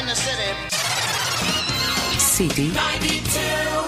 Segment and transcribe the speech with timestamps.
[0.00, 0.50] in the city.
[2.18, 3.79] City 92.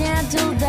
[0.00, 0.59] Gentle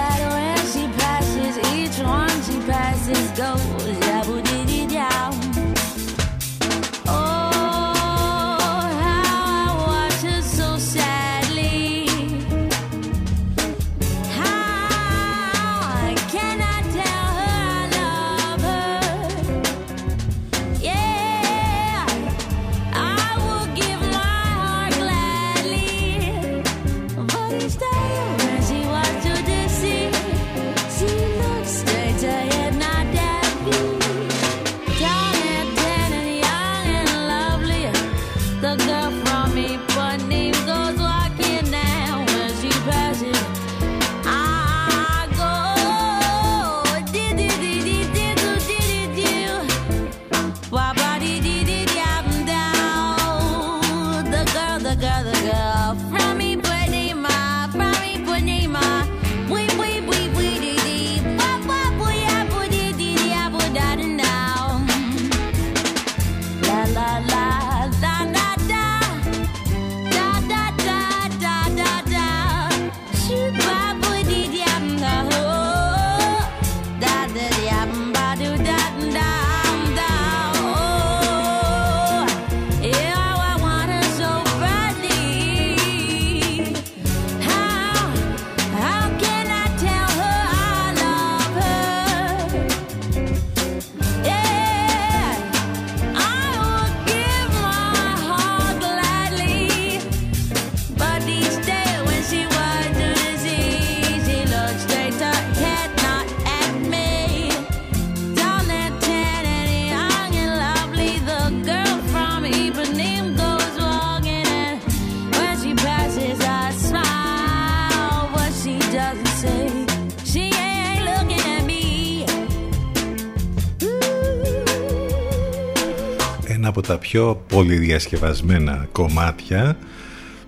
[127.61, 129.77] πιο πολυδιασκευασμένα κομμάτια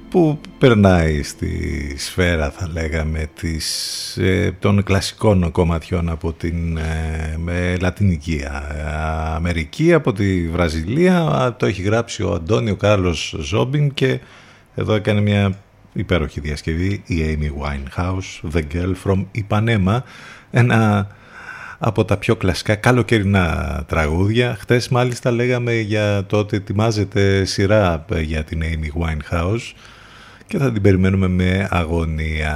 [0.10, 6.78] που περνάει στη σφαίρα θα λέγαμε της, ε, των κλασικών κομματιών από την
[7.48, 8.42] ε, Λατινική
[9.36, 11.56] Αμερική, από τη Βραζιλία.
[11.60, 14.20] Το έχει γράψει ο Αντώνιο Κάρλος Ζόμπιν και
[14.76, 15.58] εδώ έκανε μια
[15.94, 20.00] υπέροχη διασκευή η Amy Winehouse, The Girl from Ipanema.
[20.52, 21.08] Ένα
[21.86, 24.56] από τα πιο κλασικά καλοκαιρινά τραγούδια.
[24.60, 29.74] Χτες μάλιστα λέγαμε για το ότι ετοιμάζεται σειρά για την Amy Winehouse
[30.48, 32.56] και θα την περιμένουμε με αγωνία.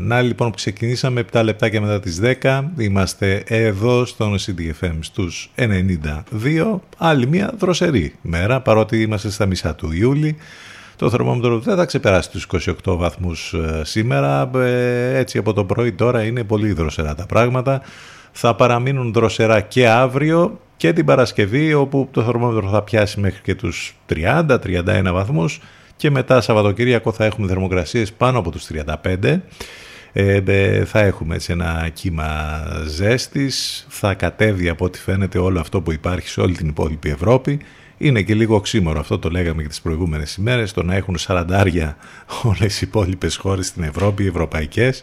[0.00, 6.78] Να λοιπόν που ξεκινήσαμε 7 λεπτάκια μετά τις 10 είμαστε εδώ στον CDFM στους 92
[6.96, 10.36] άλλη μια δροσερή μέρα παρότι είμαστε στα μισά του Ιούλη.
[10.96, 12.46] Το θερμόμετρο δεν θα ξεπεράσει τους
[12.84, 14.50] 28 βαθμούς ε, σήμερα.
[14.54, 17.82] Ε, έτσι από το πρωί τώρα είναι πολύ δροσερά τα πράγματα
[18.36, 23.54] θα παραμείνουν δροσερά και αύριο και την Παρασκευή όπου το θερμόμετρο θα πιάσει μέχρι και
[23.54, 24.56] τους 30-31
[25.12, 25.60] βαθμούς.
[25.96, 28.66] Και μετά Σαββατοκύριακο θα έχουμε θερμοκρασίες πάνω από τους
[29.12, 29.40] 35
[30.16, 33.86] ε, θα έχουμε έτσι ένα κύμα ζέστης.
[33.88, 37.60] Θα κατέβει από ό,τι φαίνεται όλο αυτό που υπάρχει σε όλη την υπόλοιπη Ευρώπη.
[37.98, 41.96] Είναι και λίγο οξύμορο αυτό το λέγαμε και τις προηγούμενες ημέρες το να έχουν σαραντάρια
[42.42, 45.02] όλες οι υπόλοιπες χώρες στην Ευρώπη, οι ευρωπαϊκές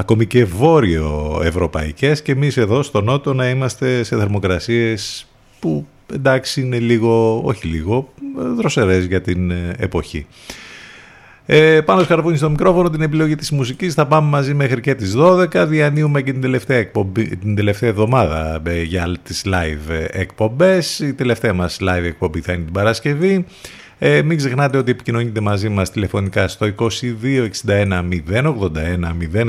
[0.00, 5.26] ακόμη και βόρειο ευρωπαϊκές και εμείς εδώ στο νότο να είμαστε σε θερμοκρασίες
[5.58, 8.12] που εντάξει είναι λίγο, όχι λίγο,
[8.56, 10.26] δροσερές για την ε, εποχή.
[11.46, 13.94] Ε, πάνω σκαρπούνι στο μικρόφωνο την επιλογή της μουσικής.
[13.94, 18.62] Θα πάμε μαζί μέχρι και τις 12 διανύουμε και την τελευταία, εκπομπή, την τελευταία εβδομάδα
[18.66, 20.98] ε, για τις live ε, εκπομπές.
[20.98, 23.44] Η τελευταία μας live εκπομπή θα είναι την Παρασκευή
[24.02, 28.50] ε, μην ξεχνάτε ότι επικοινωνείτε μαζί μας τηλεφωνικά στο 2261 081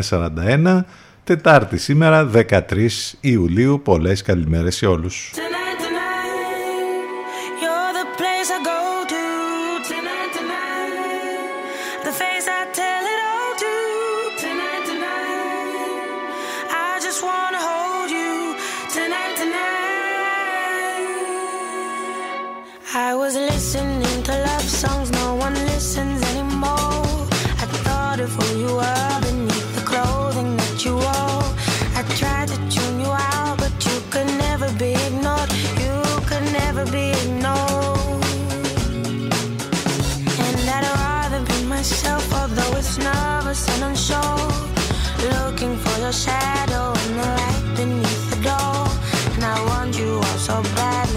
[0.10, 0.84] 041
[1.24, 2.88] Τετάρτη σήμερα 13
[3.22, 3.82] Ιουλίου.
[3.84, 5.32] Πολλές καλημέρες σε όλους.
[46.12, 48.88] Shadow in the light beneath the door.
[49.36, 51.11] And I want you all so badly,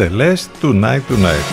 [0.00, 1.48] Celeste Tonight Tonight.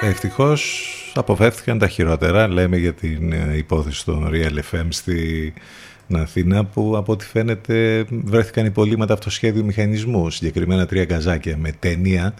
[0.00, 5.52] Ευτυχώς αποφεύθηκαν τα χειρότερα, λέμε για την ε, υπόθεση στο Real FM στην
[6.16, 12.34] Αθήνα που από ό,τι φαίνεται βρέθηκαν υπολείμματα αυτοσχέδιου μηχανισμού, συγκεκριμένα τρία γκαζάκια με ταινία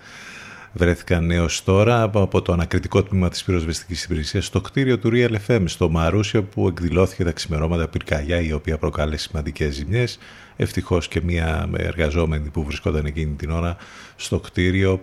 [0.72, 5.62] βρέθηκαν έως τώρα από το ανακριτικό τμήμα της πυροσβεστικής υπηρεσίας στο κτίριο του Real FM
[5.64, 10.19] στο Μαρούσιο που εκδηλώθηκε τα ξημερώματα πυρκαγιά η οποία προκάλεσε σημαντικές ζημιές.
[10.62, 13.76] Ευτυχώς και μια εργαζόμενη που βρισκόταν εκείνη την ώρα
[14.16, 15.02] στο κτίριο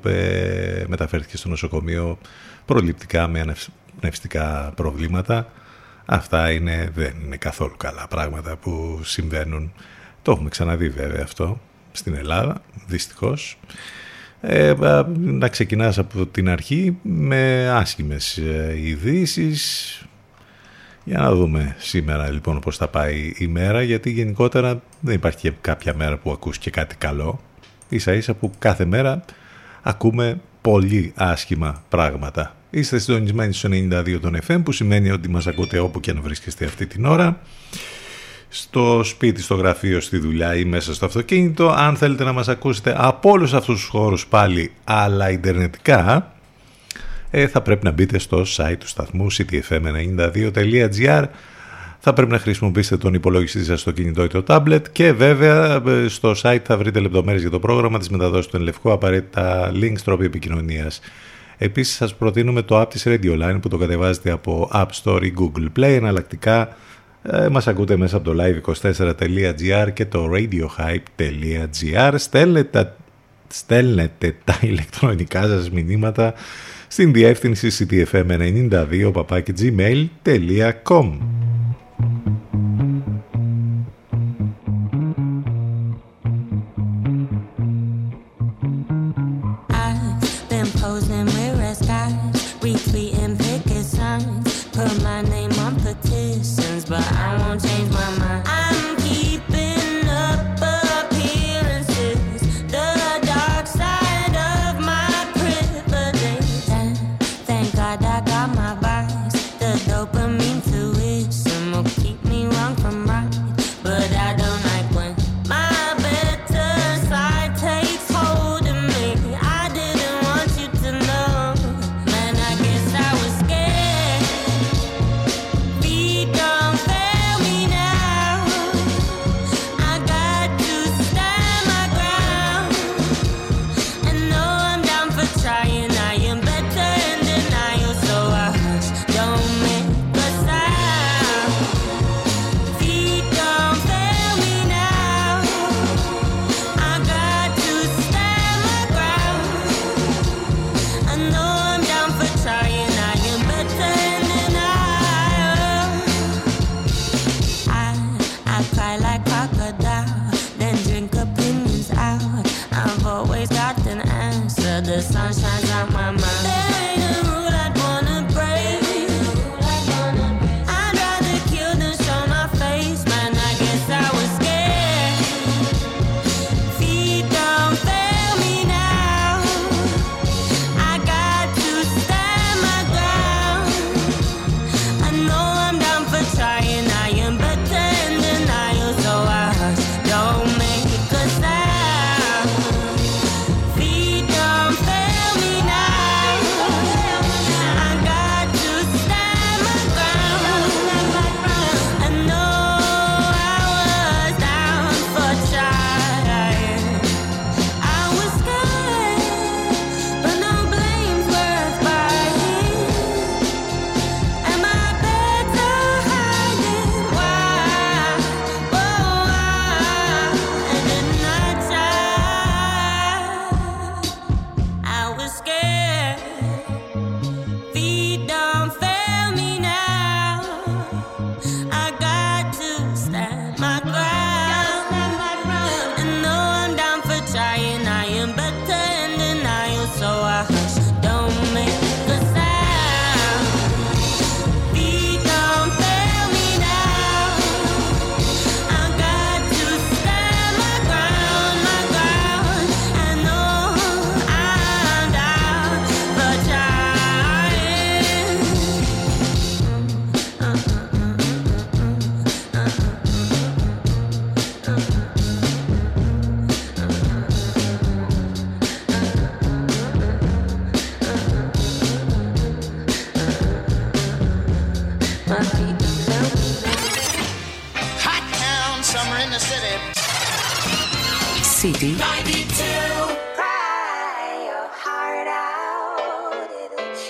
[0.88, 2.18] μεταφέρθηκε στο νοσοκομείο
[2.66, 3.56] προληπτικά με
[4.02, 5.52] ανευστικά προβλήματα.
[6.06, 9.74] Αυτά είναι, δεν είναι καθόλου καλά πράγματα που συμβαίνουν.
[10.22, 11.60] Το έχουμε ξαναδεί βέβαια αυτό
[11.92, 13.60] στην Ελλάδα, δυστυχώς.
[14.42, 14.74] Ε,
[15.18, 19.94] να ξεκινάς από την αρχή με άσχημες ε, ειδήσεις.
[21.10, 25.94] Για να δούμε σήμερα λοιπόν πώς θα πάει η μέρα γιατί γενικότερα δεν υπάρχει κάποια
[25.96, 27.40] μέρα που ακούς και κάτι καλό.
[27.90, 29.26] Ίσα ίσα που κάθε μέρα
[29.82, 32.56] ακούμε πολύ άσχημα πράγματα.
[32.70, 36.66] Είστε συντονισμένοι στο 92 των FM που σημαίνει ότι μας ακούτε όπου και αν βρίσκεστε
[36.66, 37.40] αυτή την ώρα
[38.50, 41.70] στο σπίτι, στο γραφείο, στη δουλειά ή μέσα στο αυτοκίνητο.
[41.70, 46.39] Αν θέλετε να μας ακούσετε από όλους αυτούς τους χώρους πάλι, αλλά ιντερνετικά, ε,
[47.32, 51.24] θα πρέπει να μπείτε στο site του σταθμού ctfm92.gr
[52.00, 56.08] θα πρέπει να χρησιμοποιήσετε τον υπολογιστή σας στο κινητό ή το tablet και βέβαια ε,
[56.08, 60.26] στο site θα βρείτε λεπτομέρειες για το πρόγραμμα της μεταδόσης του Ενλευκού, απαραίτητα links, τρόποι
[60.26, 61.02] επικοινωνίας.
[61.58, 65.34] Επίσης σας προτείνουμε το app της Radio Line που το κατεβάζετε από App Store ή
[65.40, 66.76] Google Play, εναλλακτικά
[67.22, 72.94] ε, μας ακούτε μέσα από το live24.gr και το radiohype.gr στέλνετε,
[73.48, 76.34] στέλνετε τα ηλεκτρονικά σας μηνύματα
[76.92, 79.12] στην διεύθυνση ctfm92
[79.62, 81.18] gmail.com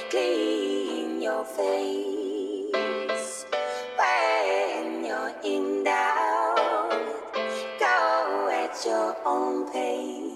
[0.09, 2.73] Clean in your face
[3.95, 6.89] when you're in doubt.
[7.79, 10.28] Go at your own pace.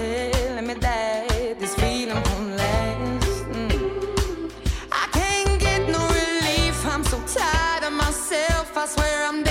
[0.00, 3.44] telling me that this feeling won't last.
[3.52, 4.50] Mm.
[4.92, 6.76] I can't get no relief.
[6.86, 8.76] I'm so tired of myself.
[8.76, 9.42] I swear I'm.
[9.44, 9.49] Dead.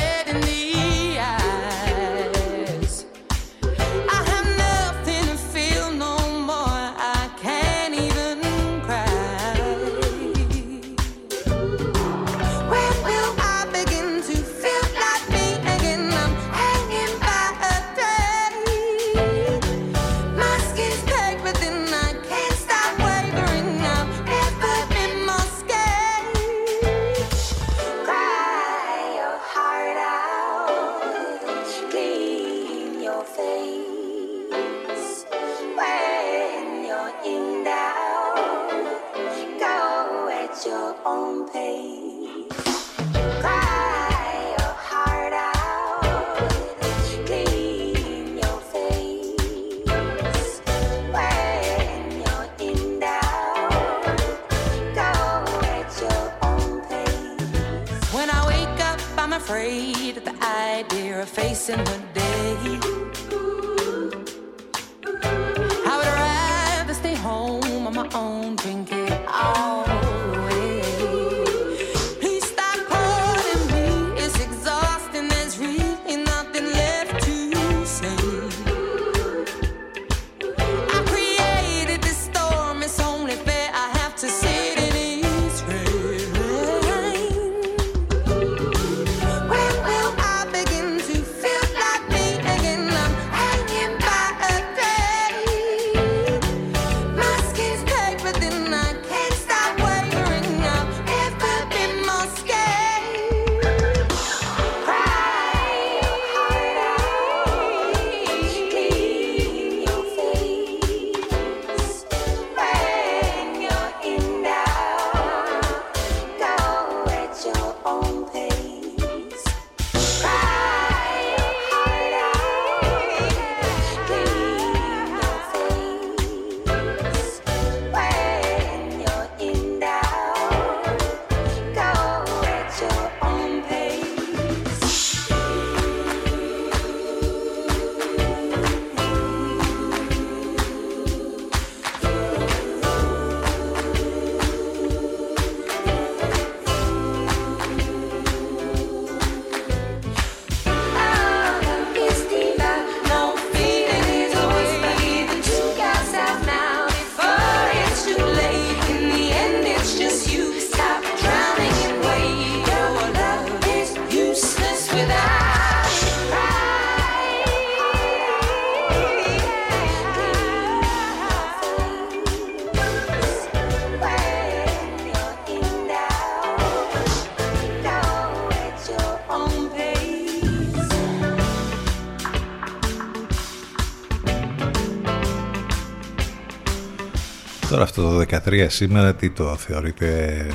[187.99, 190.47] Το 13 σήμερα τι το θεωρείτε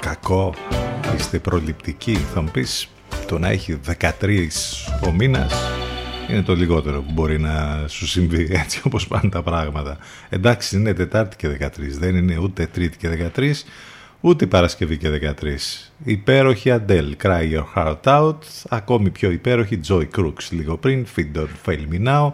[0.00, 0.54] κακό,
[1.16, 2.14] είστε προληπτικοί.
[2.14, 2.88] Θα μου πεις
[3.26, 4.48] το να έχει 13
[5.06, 5.54] ο μήνας
[6.30, 9.98] είναι το λιγότερο που μπορεί να σου συμβεί έτσι όπως πάνε τα πράγματα.
[10.28, 13.50] Εντάξει είναι Τετάρτη και 13, δεν είναι ούτε Τρίτη και 13,
[14.20, 15.44] ούτε Παρασκευή και 13.
[16.04, 21.70] Υπέροχη Adele, Cry Your Heart Out, ακόμη πιο υπέροχη Joy Crooks λίγο πριν, Feed Don't
[21.70, 22.32] Fail Me Now,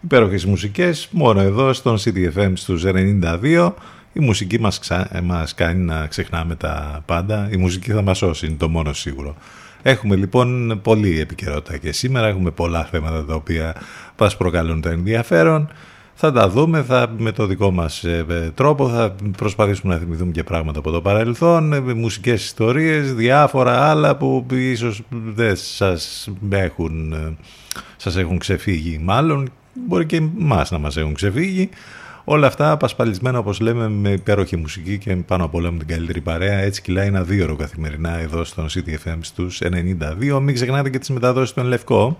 [0.00, 3.72] υπέροχες μουσικές, μόνο εδώ στον CDFM στους 92.
[4.12, 5.08] Η μουσική μας, ξα...
[5.22, 7.48] μας κάνει να ξεχνάμε τα πάντα.
[7.52, 9.36] Η μουσική θα μας σώσει, είναι το μόνο σίγουρο.
[9.82, 13.74] Έχουμε λοιπόν πολλή επικαιρότητα και σήμερα έχουμε πολλά θέματα τα οποία
[14.18, 15.70] μας προκαλούν το ενδιαφέρον.
[16.14, 20.42] Θα τα δούμε θα, με το δικό μας ε, τρόπο, θα προσπαθήσουμε να θυμηθούμε και
[20.44, 25.02] πράγματα από το παρελθόν, ε, μουσικές ιστορίες, διάφορα άλλα που ίσως
[25.34, 27.36] δεν σας έχουν, ε,
[27.96, 31.68] σας έχουν ξεφύγει μάλλον μπορεί και εμάς να μας έχουν ξεφύγει.
[32.24, 36.20] Όλα αυτά απασπαλισμένα όπως λέμε με υπέροχη μουσική και πάνω απ' όλα με την καλύτερη
[36.20, 36.58] παρέα.
[36.58, 40.40] Έτσι κυλάει ένα δύο ώρο καθημερινά εδώ στον CTFM στους 92.
[40.40, 42.18] Μην ξεχνάτε και τις μεταδόσεις του Λευκό.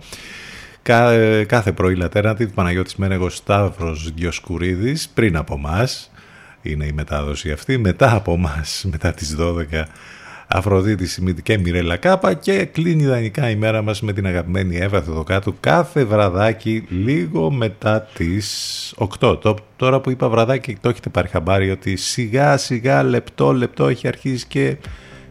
[1.47, 6.11] κάθε πρωί Λατέρνατη, Παναγιώτης Μένεγος Σταύρος Διοσκουρίδης πριν από εμάς.
[6.63, 7.79] είναι η μετάδοση αυτή.
[7.79, 9.87] Μετά από εμάς, μετά τις 12
[10.53, 15.03] Αφροδίτη Σιμίτη και Μιρέλα Κάπα και κλείνει ιδανικά η μέρα μας με την αγαπημένη Εύα
[15.03, 19.55] Θεοδοκάτου κάθε βραδάκι λίγο μετά τις 8.
[19.77, 24.47] Τώρα που είπα βραδάκι το έχετε πάρει χαμπάρι ότι σιγά σιγά λεπτό λεπτό έχει αρχίσει
[24.47, 24.77] και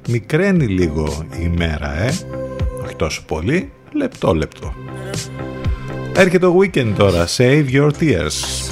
[0.08, 2.12] μικραίνει λίγο η μέρα ε.
[2.84, 4.73] Όχι τόσο πολύ, λεπτό λεπτό.
[6.15, 8.69] Έρχεται το weekend τώρα, save your tears.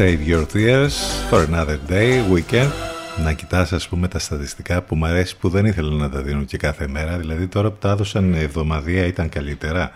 [0.00, 0.96] Save Your Tears
[1.30, 2.70] for Another Day, Weekend.
[3.24, 6.42] Να κοιτάς ας πούμε τα στατιστικά που μου αρέσει που δεν ήθελα να τα δίνω
[6.42, 7.18] και κάθε μέρα.
[7.18, 9.92] Δηλαδή τώρα που τα έδωσαν εβδομαδία ήταν καλύτερα.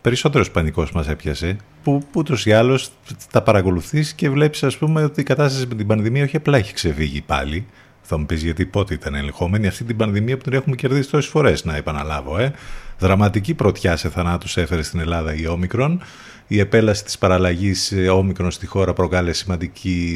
[0.00, 2.90] Περισσότερος πανικός μας έπιασε που ούτως ή άλλως
[3.30, 6.74] τα παρακολουθείς και βλέπεις ας πούμε ότι η κατάσταση με την πανδημία όχι απλά έχει
[6.74, 7.66] ξεφύγει πάλι.
[8.10, 11.30] Θα μου πεις γιατί πότε ήταν ελεγχόμενη αυτή την πανδημία που την έχουμε κερδίσει τόσες
[11.30, 12.38] φορές να επαναλάβω.
[12.38, 12.52] Ε.
[12.98, 16.02] Δραματική πρωτιά σε θανάτους έφερε στην Ελλάδα η Όμικρον
[16.46, 19.46] η επέλαση της παραλλαγής ε, όμικρον στη χώρα προκάλεσε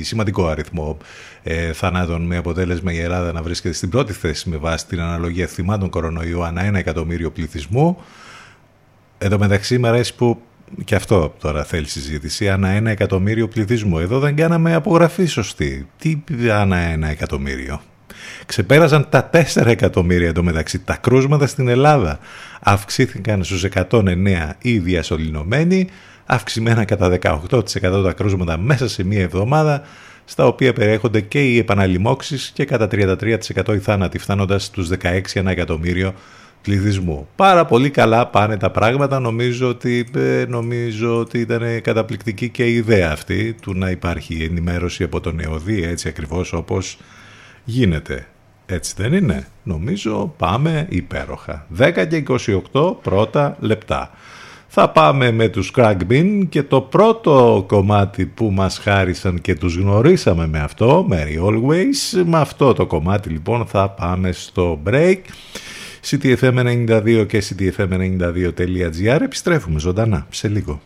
[0.02, 0.98] σημαντικό αριθμό
[1.42, 5.46] ε, θανάτων με αποτέλεσμα η Ελλάδα να βρίσκεται στην πρώτη θέση με βάση την αναλογία
[5.46, 7.98] θυμάτων κορονοϊού ανά ένα εκατομμύριο πληθυσμού.
[9.18, 10.42] Εδώ μεταξύ μου αρέσει που
[10.84, 13.98] και αυτό τώρα θέλει συζήτηση, ανά ένα εκατομμύριο πληθυσμού.
[13.98, 15.88] Εδώ δεν κάναμε απογραφή σωστή.
[15.98, 17.80] Τι ανά ένα εκατομμύριο;
[18.46, 22.18] Ξεπέρασαν τα 4 εκατομμύρια εντωμεταξύ τα κρούσματα στην Ελλάδα.
[22.60, 25.88] Αυξήθηκαν στους 109 οι διασωληνωμένοι
[26.26, 29.82] αυξημένα κατά 18% τα κρούσματα μέσα σε μία εβδομάδα,
[30.24, 35.50] στα οποία περιέχονται και οι επαναλημώξεις και κατά 33% οι θάνατοι, φτάνοντας στους 16 ένα
[35.50, 36.14] εκατομμύριο
[36.62, 37.28] πληθυσμού.
[37.36, 42.74] Πάρα πολύ καλά πάνε τα πράγματα, νομίζω ότι, ε, νομίζω ότι ήταν καταπληκτική και η
[42.74, 46.98] ιδέα αυτή του να υπάρχει ενημέρωση από τον ΕΟΔΗ έτσι ακριβώς όπως
[47.64, 48.26] γίνεται.
[48.66, 49.46] Έτσι δεν είναι.
[49.62, 51.66] Νομίζω πάμε υπέροχα.
[51.78, 52.24] 10 και
[52.72, 54.10] 28 πρώτα λεπτά.
[54.74, 60.46] Θα πάμε με τους Crackbin και το πρώτο κομμάτι που μας χάρισαν και τους γνωρίσαμε
[60.46, 65.18] με αυτό, Mary Always, με αυτό το κομμάτι λοιπόν θα πάμε στο break.
[66.04, 70.82] CTFM92 και CTFM92.gr επιστρέφουμε ζωντανά σε λίγο.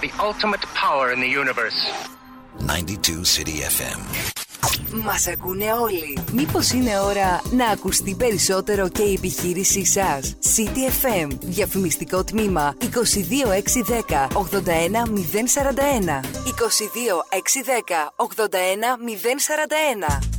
[0.00, 1.78] The ultimate power in the universe.
[2.58, 3.98] 92 City FM.
[5.04, 6.18] Μας ακούνε όλοι.
[6.32, 11.28] Μήπως είναι ώρα να ακουστεί περισσότερο και η επιχείρησή σας; City FM.
[11.40, 16.20] Διαφημιστικό τμήμα 22610 81041.
[16.44, 20.35] 22610 81041.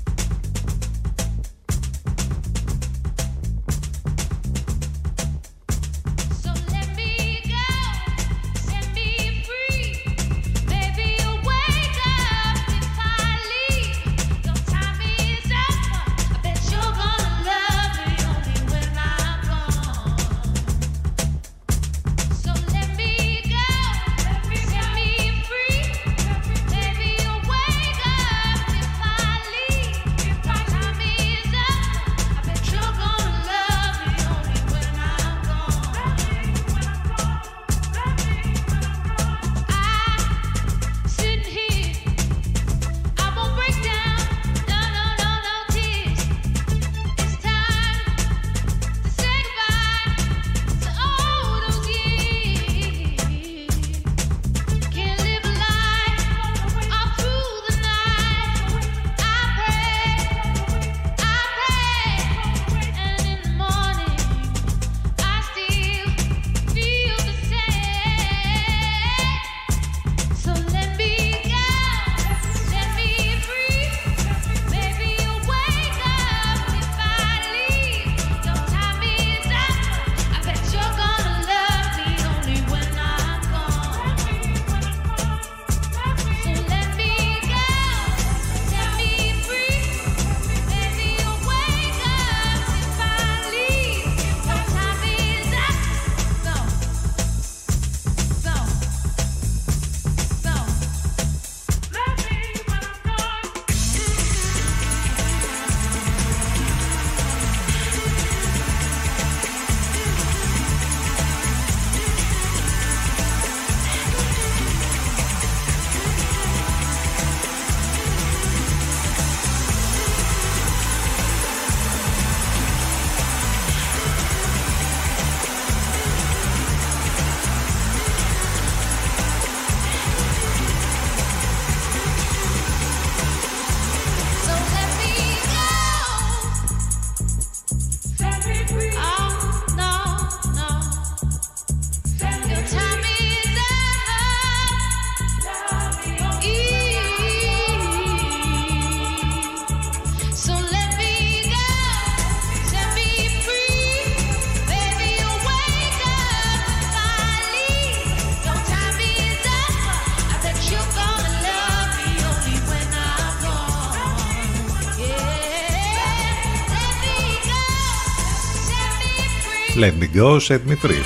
[169.77, 171.03] Let me go, set me free.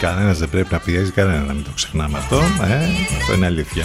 [0.00, 2.36] Κανένας δεν πρέπει να πιέζει κανένα, να μην το ξεχνάμε αυτό.
[2.36, 2.76] Ε,
[3.20, 3.84] αυτό είναι αλήθεια.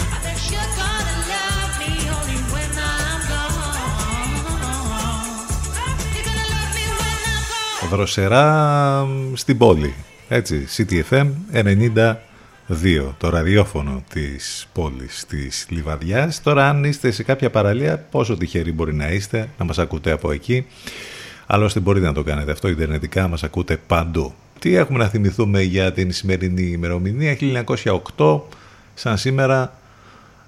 [7.90, 9.94] Δροσερά στην πόλη.
[10.28, 16.42] Έτσι, CTFM 92, το ραδιόφωνο της πόλης της Λιβαδιάς.
[16.42, 20.30] Τώρα αν είστε σε κάποια παραλία, πόσο τυχεροί μπορεί να είστε, να μας ακούτε από
[20.30, 20.66] εκεί.
[21.50, 24.34] Άλλωστε μπορείτε να το κάνετε αυτό ιντερνετικά, μας ακούτε παντού.
[24.58, 27.36] Τι έχουμε να θυμηθούμε για την σημερινή ημερομηνία;
[28.16, 28.40] 1908,
[28.94, 29.72] σαν σήμερα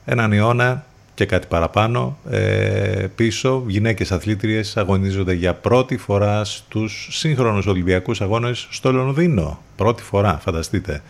[0.05, 0.85] έναν αιώνα
[1.15, 8.67] και κάτι παραπάνω ε, πίσω γυναίκες αθλήτριες αγωνίζονται για πρώτη φορά στους σύγχρονους Ολυμπιακούς Αγώνες
[8.71, 9.63] στο Λονδίνο.
[9.77, 11.03] Πρώτη φορά, φανταστείτε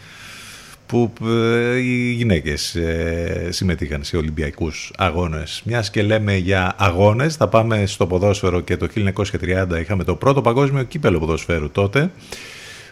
[0.91, 5.63] που ε, οι γυναίκες ε, συμμετείχαν σε Ολυμπιακούς αγώνες.
[5.65, 10.41] Μιας και λέμε για αγώνες, θα πάμε στο ποδόσφαιρο και το 1930 είχαμε το πρώτο
[10.41, 12.11] παγκόσμιο κύπελο ποδοσφαίρου τότε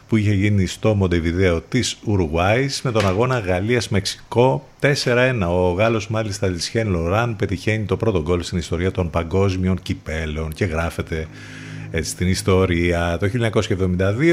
[0.08, 5.40] που είχε γίνει στο Μοντεβιδέο της Ουρουάης με τον αγώνα Γαλλίας-Μεξικό 4-1.
[5.48, 10.64] Ο Γάλλος μάλιστα Λισχέν Λοράν πετυχαίνει το πρώτο γκολ στην ιστορία των παγκόσμιων κυπέλων και
[10.64, 11.26] γράφεται
[11.90, 13.18] έτσι, στην ιστορία.
[13.20, 13.30] Το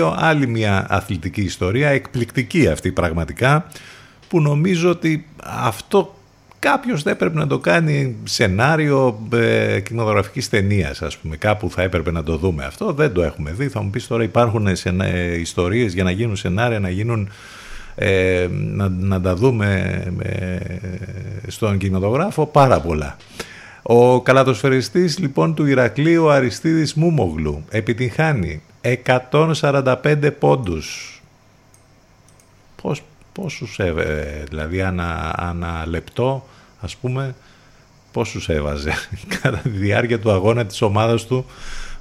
[0.06, 3.68] 1972 άλλη μια αθλητική ιστορία, εκπληκτική αυτή πραγματικά,
[4.28, 6.16] που νομίζω ότι αυτό
[6.60, 11.36] κάποιος θα έπρεπε να το κάνει σενάριο ε, κινηματογραφικής ταινίας ας πούμε.
[11.36, 12.94] Κάπου θα έπρεπε να το δούμε αυτό.
[12.94, 13.68] Δεν το έχουμε δει.
[13.68, 17.30] Θα μου πεις τώρα υπάρχουν ε, ιστορίες για να γίνουν σενάρια να γίνουν
[17.96, 20.58] ε, να, να τα δούμε ε,
[21.48, 22.46] στον κινηματογράφο.
[22.46, 23.16] Πάρα πολλά
[23.88, 28.62] ο καλατοσφαιριστής λοιπόν του Ηρακλείου Αριστίδης Μούμογλου επιτυγχάνει
[29.32, 31.22] 145 πόντους.
[32.82, 36.46] Πώς, πόσους έβε, δηλαδή ανά, ανά λεπτό
[36.80, 37.36] ας πούμε
[38.12, 38.94] πόσους έβαζε
[39.42, 41.46] κατά τη διάρκεια του αγώνα της ομάδας του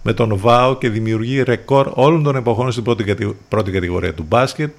[0.03, 4.75] με τον ΒΑΟ και δημιουργεί ρεκόρ όλων των εποχών στην πρώτη, πρώτη κατηγορία του μπάσκετ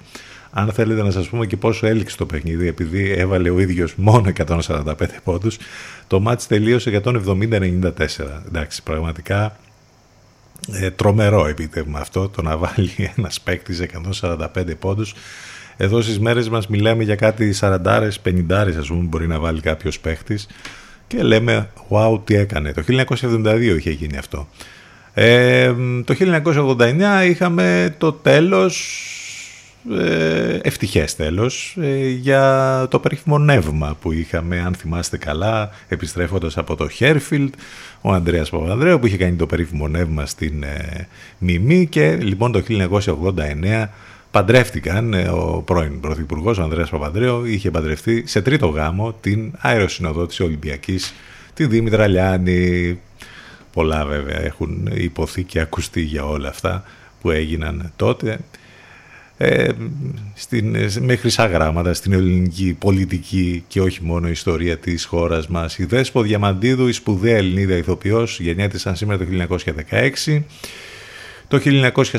[0.58, 4.32] αν θέλετε να σας πούμε και πόσο έληξε το παιχνίδι επειδή έβαλε ο ίδιος μόνο
[4.46, 4.92] 145
[5.24, 5.58] πόντους
[6.06, 7.92] το μάτς τελείωσε 170-94
[8.46, 9.56] εντάξει πραγματικά
[10.72, 13.82] ε, τρομερό επίτευγμα αυτό το να βάλει ένας παίκτης
[14.20, 14.46] 145
[14.78, 15.14] πόντους
[15.76, 18.10] εδώ στις μέρες μας μιλάμε για κάτι 40-50
[18.78, 20.46] ας πούμε μπορεί να βάλει κάποιος παίχτης
[21.06, 22.72] και λέμε wow τι έκανε.
[22.72, 22.82] Το
[23.22, 24.48] 1972 είχε γίνει αυτό.
[25.14, 25.72] Ε,
[26.04, 29.00] το 1989 είχαμε το τέλος,
[29.90, 36.76] ε, ευτυχές τέλος, ε, για το περίφημο νεύμα που είχαμε, αν θυμάστε καλά, επιστρέφοντας από
[36.76, 37.54] το Χέρφιλτ,
[38.00, 42.62] ο Ανδρέας Παπανδρέου που είχε κάνει το περίφημο νεύμα στην ε, Μιμή και λοιπόν το
[42.68, 43.88] 1989
[44.30, 45.14] παντρεύτηκαν.
[45.14, 51.14] Ε, ο πρώην Πρωθυπουργός, ο Ανδρέας Παπανδρέου, είχε παντρευτεί σε τρίτο γάμο την αεροσυνοδότηση Ολυμπιακής,
[51.54, 52.98] τη Δήμητρα Λιάννη.
[53.72, 56.84] Πολλά βέβαια έχουν υποθεί και ακουστεί για όλα αυτά
[57.20, 58.38] που έγιναν τότε.
[59.38, 59.68] Ε,
[60.34, 65.78] στην, με χρυσά γράμματα στην ελληνική πολιτική και όχι μόνο ιστορία της χώρας μας.
[65.78, 69.24] Η Δέσπο Διαμαντίδου, η σπουδαία Ελληνίδα ηθοποιός, γεννιέται σήμερα το
[70.26, 70.42] 1916
[71.48, 71.60] το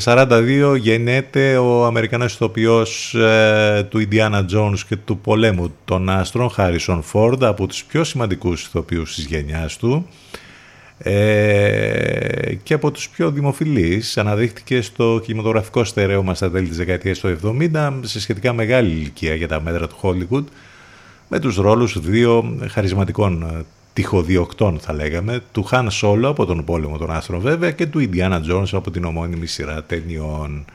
[0.03, 7.01] 1942 γεννέται ο Αμερικανός ηθοποιός ε, του Ιντιάνα Jones και του πολέμου των άστρων, Χάρισον
[7.01, 10.07] Φόρντ, από τους πιο σημαντικούς ηθοποιούς της γενιάς του
[10.97, 14.17] ε, και από τους πιο δημοφιλείς.
[14.17, 17.37] Αναδείχθηκε στο κινηματογραφικό στερέωμα στα τέλη της δεκαετίας του
[17.73, 20.43] 70 σε σχετικά μεγάλη ηλικία για τα μέτρα του Hollywood
[21.27, 27.11] με τους ρόλους δύο χαρισματικών τυχοδιοκτών θα λέγαμε, του Χαν Σόλο από τον πόλεμο των
[27.11, 30.65] άστρων βέβαια και του Ιντιάνα Τζόνς από την ομώνυμη σειρά ταινιών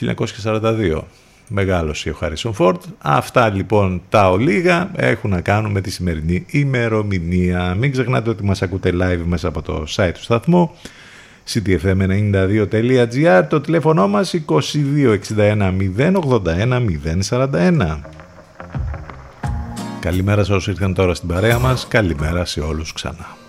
[0.00, 1.00] 1942.
[1.56, 2.82] Μεγάλος ο Χάρισον Φόρτ.
[2.98, 7.74] Αυτά λοιπόν τα ολίγα έχουν να κάνουν με τη σημερινή ημερομηνία.
[7.74, 10.70] Μην ξεχνάτε ότι μας ακούτε live μέσα από το site του σταθμού
[11.52, 16.86] ctfm92.gr το τηλέφωνο μας 2261 081
[17.28, 17.98] 041
[20.00, 21.88] Καλημέρα σε όσους ήρθαν τώρα στην παρέα μας.
[21.88, 23.43] Καλημέρα σε όλους ξανά.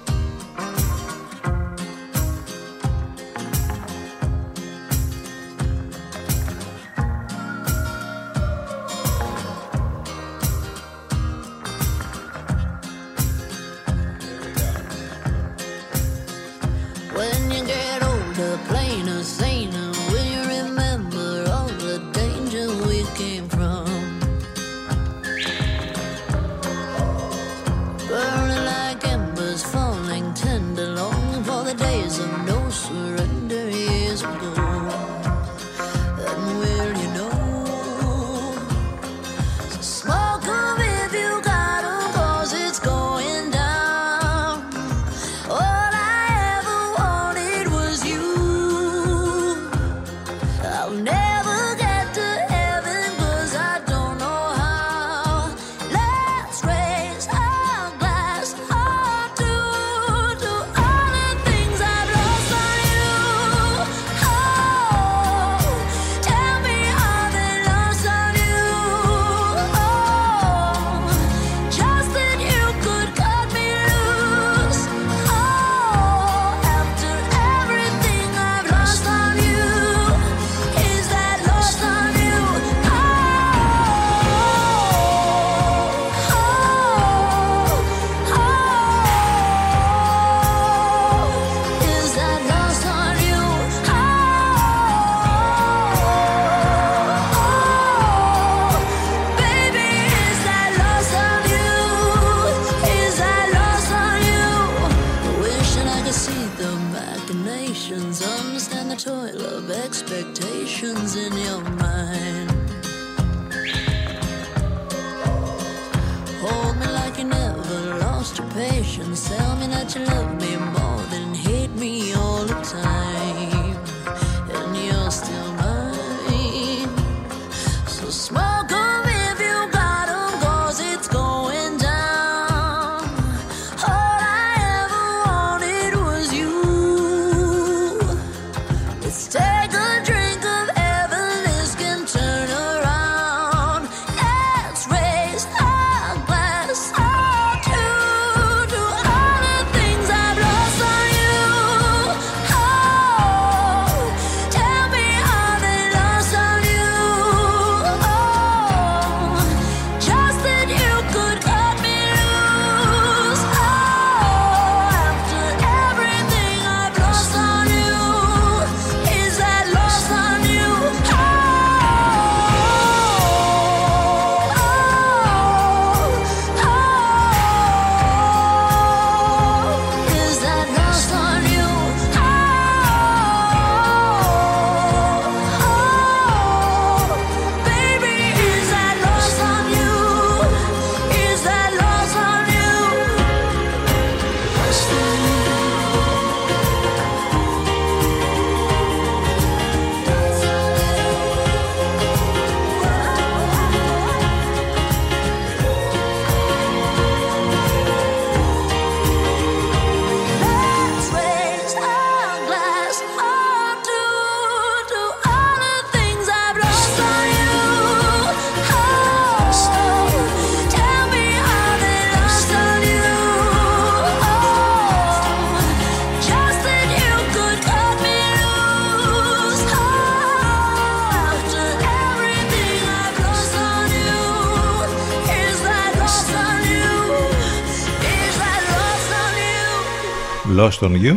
[240.79, 241.15] Lost on You,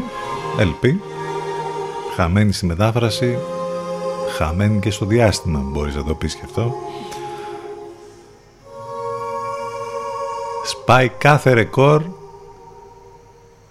[0.58, 0.94] LP,
[2.16, 3.38] χαμένη στη μετάφραση,
[4.36, 6.74] χαμένη και στο διάστημα, μπορείς να το πεις και αυτό.
[10.64, 12.02] Σπάει κάθε ρεκόρ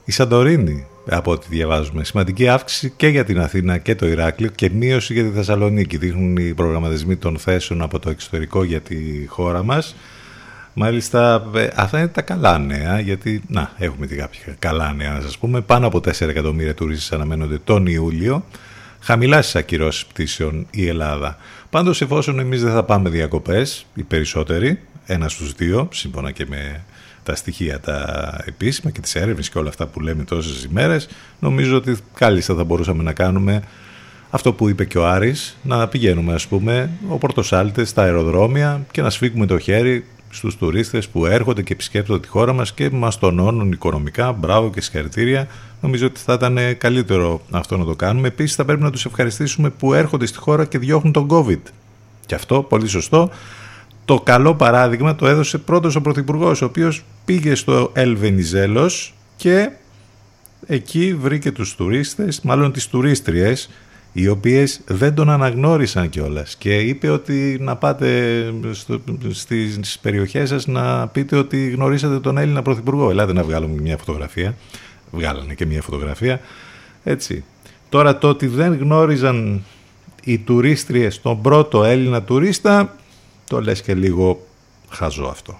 [0.06, 2.04] η Σαντορίνη, από ό,τι διαβάζουμε.
[2.04, 5.98] Σημαντική αύξηση και για την Αθήνα και το Ηράκλειο και μείωση για τη Θεσσαλονίκη.
[5.98, 9.96] Δείχνουν οι προγραμματισμοί των θέσεων από το εξωτερικό για τη χώρα μας.
[10.80, 15.22] Μάλιστα, ε, αυτά είναι τα καλά νέα, γιατί να, έχουμε και κάποια καλά νέα να
[15.22, 15.62] σας πούμε.
[15.62, 18.46] Πάνω από 4 εκατομμύρια τουρίστες αναμένονται τον Ιούλιο.
[19.00, 21.38] Χαμηλά στις ακυρώσεις πτήσεων η Ελλάδα.
[21.70, 26.84] Πάντως, εφόσον εμείς δεν θα πάμε διακοπές, οι περισσότεροι, ένας στους δύο, σύμφωνα και με
[27.24, 31.08] τα στοιχεία τα επίσημα και τις έρευνες και όλα αυτά που λέμε τόσες ημέρες,
[31.40, 33.62] νομίζω ότι κάλλιστα θα μπορούσαμε να κάνουμε
[34.30, 39.02] αυτό που είπε και ο Άρης, να πηγαίνουμε ας πούμε ο Πορτοσάλτες στα αεροδρόμια και
[39.02, 43.20] να σφίγγουμε το χέρι στους τουρίστες που έρχονται και επισκέπτονται τη χώρα μας και μας
[43.20, 44.32] τονώνουν οικονομικά.
[44.32, 45.48] Μπράβο και συγχαρητήρια.
[45.82, 48.28] Νομίζω ότι θα ήταν καλύτερο αυτό να το κάνουμε.
[48.28, 51.62] Επίσης θα πρέπει να τους ευχαριστήσουμε που έρχονται στη χώρα και διώχνουν τον COVID.
[52.26, 53.30] Και αυτό πολύ σωστό.
[54.06, 59.70] Το καλό παράδειγμα το έδωσε πρώτος ο Πρωθυπουργός, ο οποίος πήγε στο Ελβενιζέλος και
[60.66, 63.70] εκεί βρήκε τους τουρίστες, μάλλον τις τουρίστριες,
[64.20, 69.02] οι οποίες δεν τον αναγνώρισαν κιόλας και είπε ότι να πάτε στο,
[69.32, 73.10] στις περιοχές σας να πείτε ότι γνωρίσατε τον Έλληνα Πρωθυπουργό.
[73.10, 74.56] Ελάτε να βγάλουμε μια φωτογραφία.
[75.12, 76.40] Βγάλανε και μια φωτογραφία.
[77.04, 77.44] Έτσι.
[77.90, 79.64] Τώρα το ότι δεν γνώριζαν
[80.24, 82.96] οι τουρίστριες τον πρώτο Έλληνα τουρίστα,
[83.48, 84.48] το λες και λίγο
[84.90, 85.60] χαζό αυτό.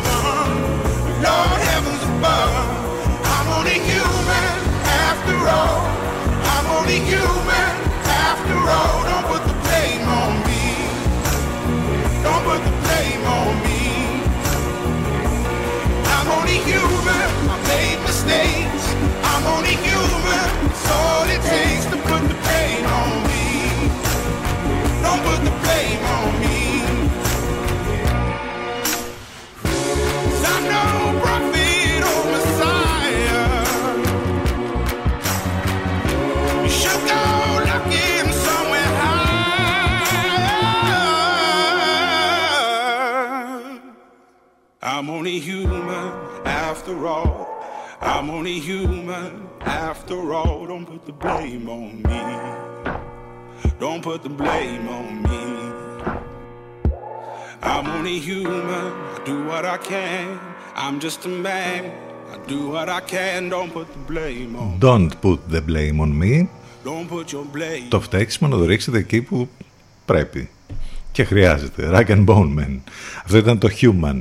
[44.83, 46.11] I'm only human
[46.43, 47.47] after all.
[48.01, 50.65] I'm only human after all.
[50.65, 52.23] Don't put the blame on me.
[53.79, 55.43] Don't put the blame on me.
[57.61, 58.91] I'm only human.
[59.15, 60.39] I do what I can.
[60.75, 61.91] I'm just a man.
[62.33, 63.49] I do what I can.
[63.49, 64.79] Don't put the blame on.
[64.79, 66.49] Don't put the blame on me.
[66.83, 67.87] Don't put your blame.
[67.89, 69.49] Το φταίξιμο να το ρίξετε εκεί που
[70.05, 70.49] πρέπει
[71.11, 71.89] και χρειάζεται.
[71.93, 72.79] Rag and Bone Man.
[73.23, 74.19] Αυτό ήταν το Human.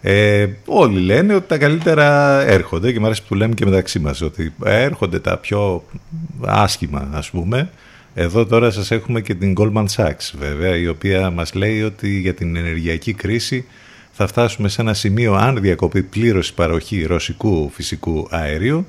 [0.00, 3.98] Ε, όλοι λένε ότι τα καλύτερα έρχονται και μου αρέσει που το λέμε και μεταξύ
[3.98, 5.84] μας ότι έρχονται τα πιο
[6.44, 7.70] άσχημα ας πούμε.
[8.14, 12.34] Εδώ τώρα σας έχουμε και την Goldman Sachs βέβαια η οποία μας λέει ότι για
[12.34, 13.64] την ενεργειακή κρίση
[14.12, 18.86] θα φτάσουμε σε ένα σημείο αν διακοπεί πλήρως η παροχή ρωσικού φυσικού αερίου.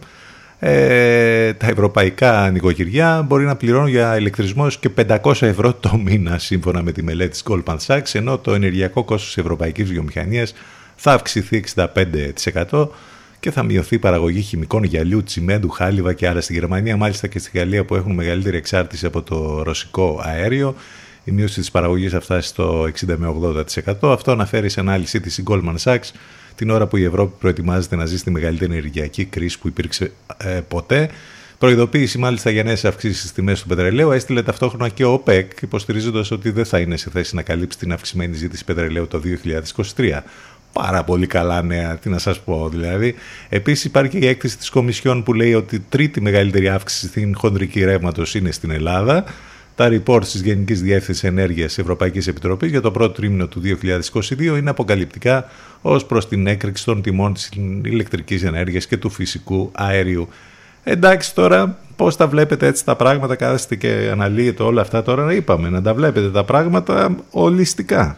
[0.60, 4.90] Ε, τα ευρωπαϊκά νοικοκυριά μπορεί να πληρώνουν για ηλεκτρισμό έως και
[5.24, 9.34] 500 ευρώ το μήνα σύμφωνα με τη μελέτη της Goldman Sachs ενώ το ενεργειακό κόστος
[9.34, 10.54] της ευρωπαϊκής βιομηχανίας
[10.98, 11.64] θα αυξηθεί
[12.70, 12.88] 65%
[13.40, 17.40] και θα μειωθεί η παραγωγή χημικών γυαλιού, τσιμέντου, χάλιβα και άλλα στη Γερμανία, μάλιστα και
[17.40, 20.76] στη Γαλλία που έχουν μεγαλύτερη εξάρτηση από το ρωσικό αέριο.
[21.24, 23.36] Η μείωση της παραγωγής θα φτάσει στο 60 με
[23.86, 23.94] 80%.
[24.02, 26.12] Αυτό αναφέρει σε ανάλυση της Goldman Sachs
[26.56, 30.60] την ώρα που η Ευρώπη προετοιμάζεται να ζει στη μεγαλύτερη ενεργειακή κρίση που υπήρξε ε,
[30.68, 31.10] ποτέ.
[31.58, 36.32] Προειδοποίηση μάλιστα για νέες αυξήσεις στις τιμές του πετρελαίου έστειλε ταυτόχρονα και ο ΟΠΕΚ, υποστηρίζοντας
[36.32, 39.22] ότι δεν θα είναι σε θέση να καλύψει την αυξημένη ζήτηση πετρελαίου το
[39.96, 40.20] 2023
[40.78, 43.16] πάρα πολύ καλά νέα, τι να σας πω δηλαδή.
[43.50, 47.36] Επίσης υπάρχει και η έκθεση της Κομισιόν που λέει ότι η τρίτη μεγαλύτερη αύξηση στην
[47.38, 49.24] χοντρική ρεύματος είναι στην Ελλάδα.
[49.76, 54.70] Τα reports της Γενικής Διεύθυνσης Ενέργειας Ευρωπαϊκής Επιτροπής για το πρώτο τρίμηνο του 2022 είναι
[54.70, 55.50] αποκαλυπτικά
[55.82, 57.50] ως προς την έκρηξη των τιμών της
[57.84, 60.30] ηλεκτρικής ενέργειας και του φυσικού αέριου.
[60.84, 65.70] Εντάξει τώρα πώς τα βλέπετε έτσι τα πράγματα, κάθεστε και αναλύετε όλα αυτά τώρα, είπαμε
[65.70, 68.18] να τα βλέπετε τα πράγματα ολιστικά.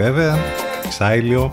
[0.00, 0.38] Βέβαια,
[0.88, 1.50] Ξάιλιο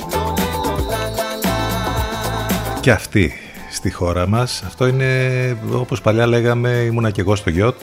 [2.80, 3.34] και αυτή
[3.72, 4.64] στη χώρα μας.
[4.66, 5.08] Αυτό είναι
[5.74, 7.76] όπως παλιά λέγαμε ήμουνα και εγώ στο γιότ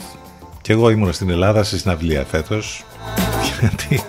[0.61, 2.85] και εγώ ήμουνα στην Ελλάδα σε συναυλία φέτος
[3.59, 4.03] γιατί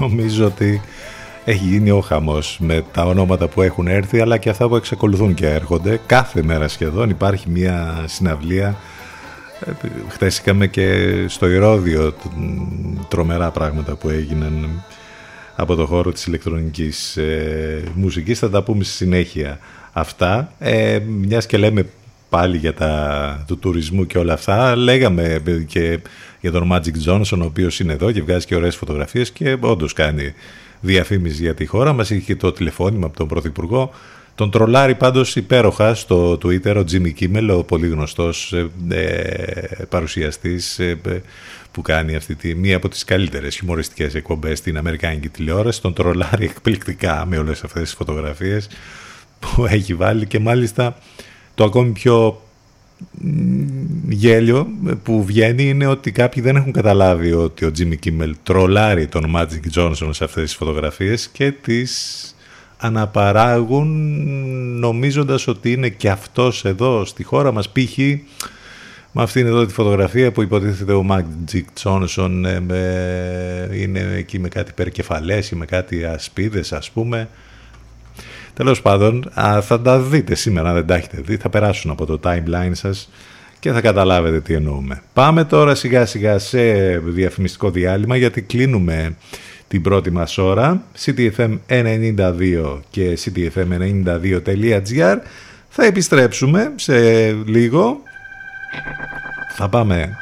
[0.00, 0.80] νομίζω ότι
[1.44, 5.34] έχει γίνει ο χαμός με τα ονόματα που έχουν έρθει αλλά και αυτά που εξακολουθούν
[5.34, 6.00] και έρχονται.
[6.06, 8.76] Κάθε μέρα σχεδόν υπάρχει μια συναυλία.
[9.60, 9.70] Ε,
[10.08, 12.14] χθες είχαμε και στο Ηρώδιο
[13.08, 14.82] τρομερά πράγματα που έγιναν
[15.62, 18.38] από το χώρο της ηλεκτρονικής ε, μουσικής.
[18.38, 19.58] Θα τα πούμε στη συνέχεια
[19.92, 20.52] αυτά.
[20.58, 21.86] Ε, μιας και λέμε
[22.28, 25.98] πάλι για τα του τουρισμού και όλα αυτά, λέγαμε και
[26.40, 29.92] για τον Magic Johnson, ο οποίος είναι εδώ και βγάζει και ωραίες φωτογραφίες και όντως
[29.92, 30.34] κάνει
[30.80, 31.92] διαφήμιση για τη χώρα.
[31.92, 33.90] Μας είχε και το τηλεφώνημα από τον Πρωθυπουργό.
[34.34, 40.78] Τον τρολάρει πάντως υπέροχα στο Twitter ο Jimmy Kimmel, ο πολύ γνωστός ε, ε παρουσιαστής
[40.78, 40.98] ε,
[41.72, 45.82] που κάνει αυτή τη, μία από τις καλύτερες χιουμοριστικές εκπομπές στην Αμερικάνικη τηλεόραση.
[45.82, 48.68] Τον τρολάρει εκπληκτικά με όλες αυτές τις φωτογραφίες
[49.38, 50.96] που έχει βάλει και μάλιστα
[51.54, 52.42] το ακόμη πιο
[54.08, 54.68] γέλιο
[55.02, 59.78] που βγαίνει είναι ότι κάποιοι δεν έχουν καταλάβει ότι ο Jimmy Kimmel τρολάρει τον Magic
[59.78, 62.34] Johnson σε αυτές τις φωτογραφίες και τις
[62.76, 63.88] αναπαράγουν
[64.78, 67.98] νομίζοντας ότι είναι και αυτός εδώ στη χώρα μας π.χ.
[69.12, 74.72] με αυτήν εδώ τη φωτογραφία που υποτίθεται ο Magic Johnson ε, είναι εκεί με κάτι
[74.72, 77.28] περκεφαλές ή με κάτι ασπίδες ας πούμε.
[78.54, 82.20] Τέλος πάντων, θα τα δείτε σήμερα, αν δεν τα έχετε δει, θα περάσουν από το
[82.24, 83.10] timeline σας
[83.58, 85.02] και θα καταλάβετε τι εννοούμε.
[85.12, 86.62] Πάμε τώρα σιγά σιγά σε
[86.98, 89.16] διαφημιστικό διάλειμμα γιατί κλείνουμε
[89.68, 90.82] την πρώτη μας ώρα.
[91.04, 95.16] Ctfm92 και ctfm92.gr
[95.68, 98.02] θα επιστρέψουμε σε λίγο
[99.48, 100.16] θα πάμε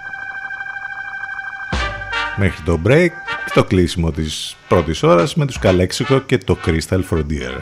[2.36, 3.10] μέχρι το break
[3.54, 7.60] το κλείσιμο της πρώτης ώρας με τους Καλέξικο και το Crystal Frontier.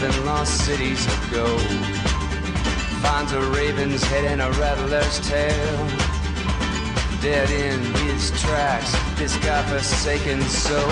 [0.00, 1.60] Seven lost cities of gold.
[3.02, 5.76] Finds a raven's head and a rattler's tail.
[7.20, 10.88] Dead in his tracks, this godforsaken soul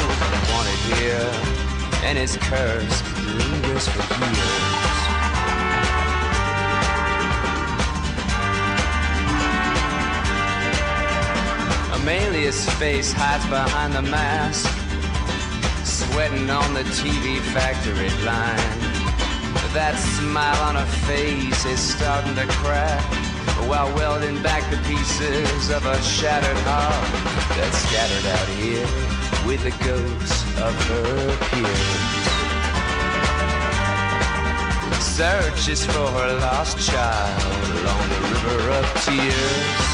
[0.53, 1.31] wanted here,
[2.05, 4.99] and his curse lingers for years.
[11.97, 14.69] Amelia's face hides behind the mask
[15.85, 18.88] sweating on the TV factory line.
[19.75, 23.05] That smile on her face is starting to crack
[23.69, 27.09] while welding back the pieces of a shattered heart
[27.55, 28.89] that's scattered out here
[29.47, 32.27] with the ghosts of her peers.
[34.99, 37.43] Searches for her lost child
[37.79, 39.87] along the river of tears.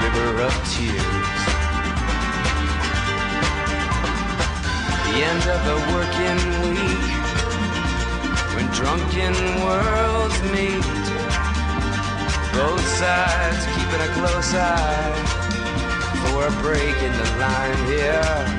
[0.00, 1.44] The river of tears.
[5.14, 6.40] the end of the working
[6.74, 7.23] week
[8.74, 10.82] drunken worlds meet.
[12.52, 15.14] Both sides keeping a close eye
[16.26, 18.53] for a break in the line here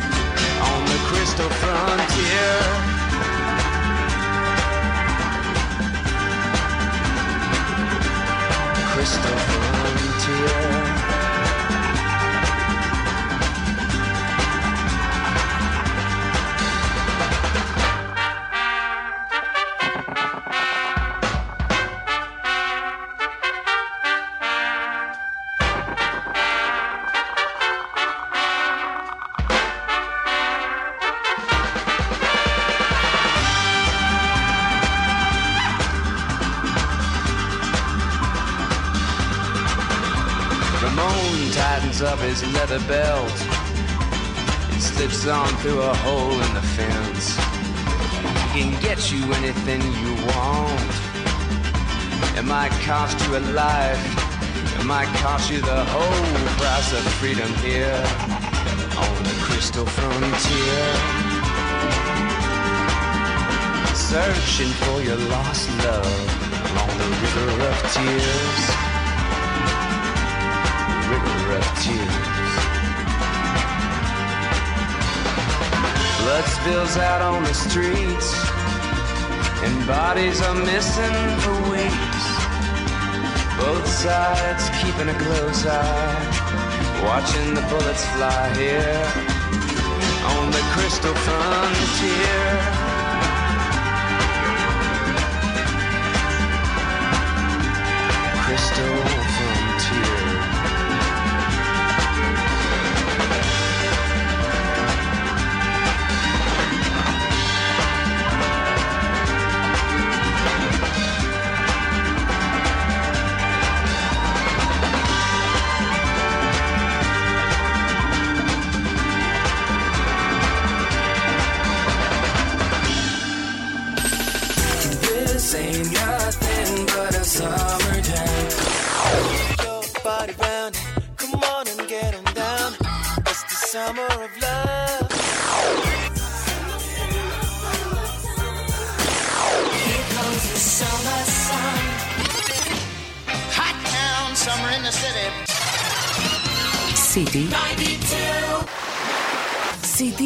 [42.35, 43.31] his leather belt
[44.71, 47.35] and slips on through a hole in the fence.
[48.53, 50.91] He can get you anything you want.
[52.37, 54.03] It might cost you a life.
[54.77, 58.03] It might cost you the whole price of freedom here
[58.99, 60.87] on the crystal frontier.
[63.95, 66.05] Searching for your lost love
[66.67, 68.94] along the river of tears
[71.45, 72.55] river of tears.
[76.21, 78.33] Blood spills out on the streets,
[79.63, 82.25] and bodies are missing for weeks.
[83.57, 89.03] Both sides keeping a close eye, watching the bullets fly here
[90.35, 92.84] on the crystal frontier.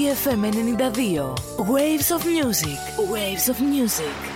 [0.10, 1.36] FM 92.
[1.72, 2.80] Waves of Music.
[2.98, 4.29] Waves of Music.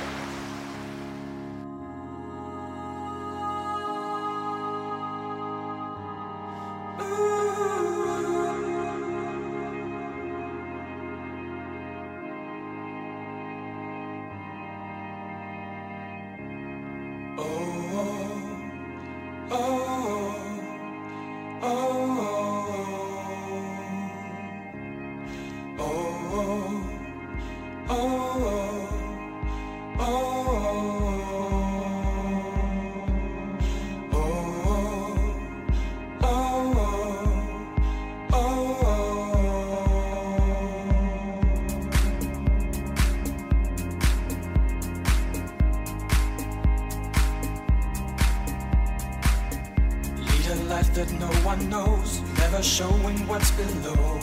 [50.54, 54.20] a life that no one knows, never showing what's below.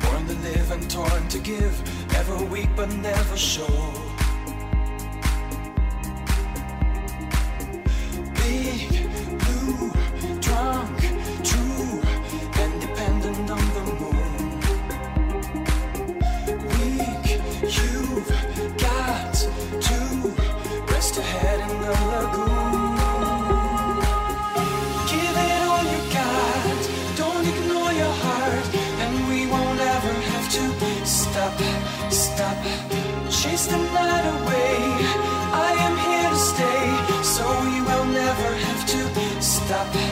[0.00, 1.74] Born to live and torn to give,
[2.14, 4.01] ever weak but never sure.
[39.94, 40.11] Η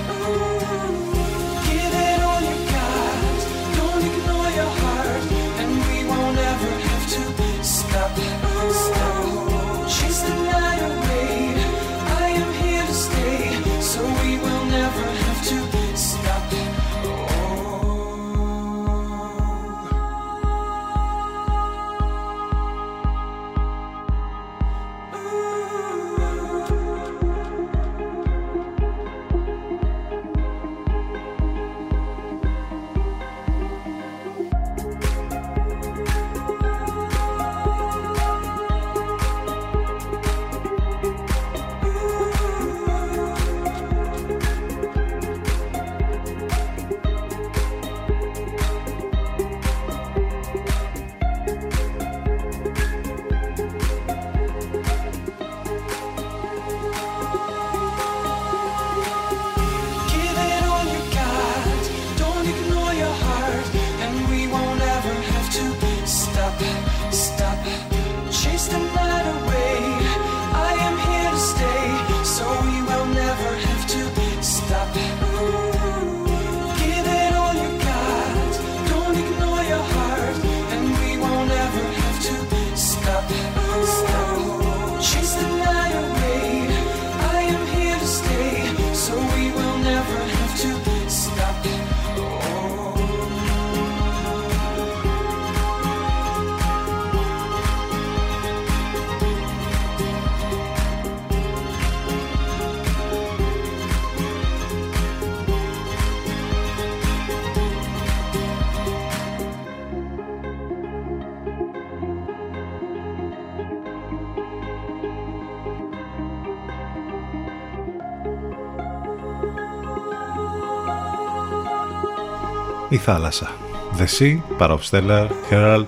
[123.13, 123.51] θάλασσα.
[123.99, 125.87] The Sea, Parov Stellar, Herald,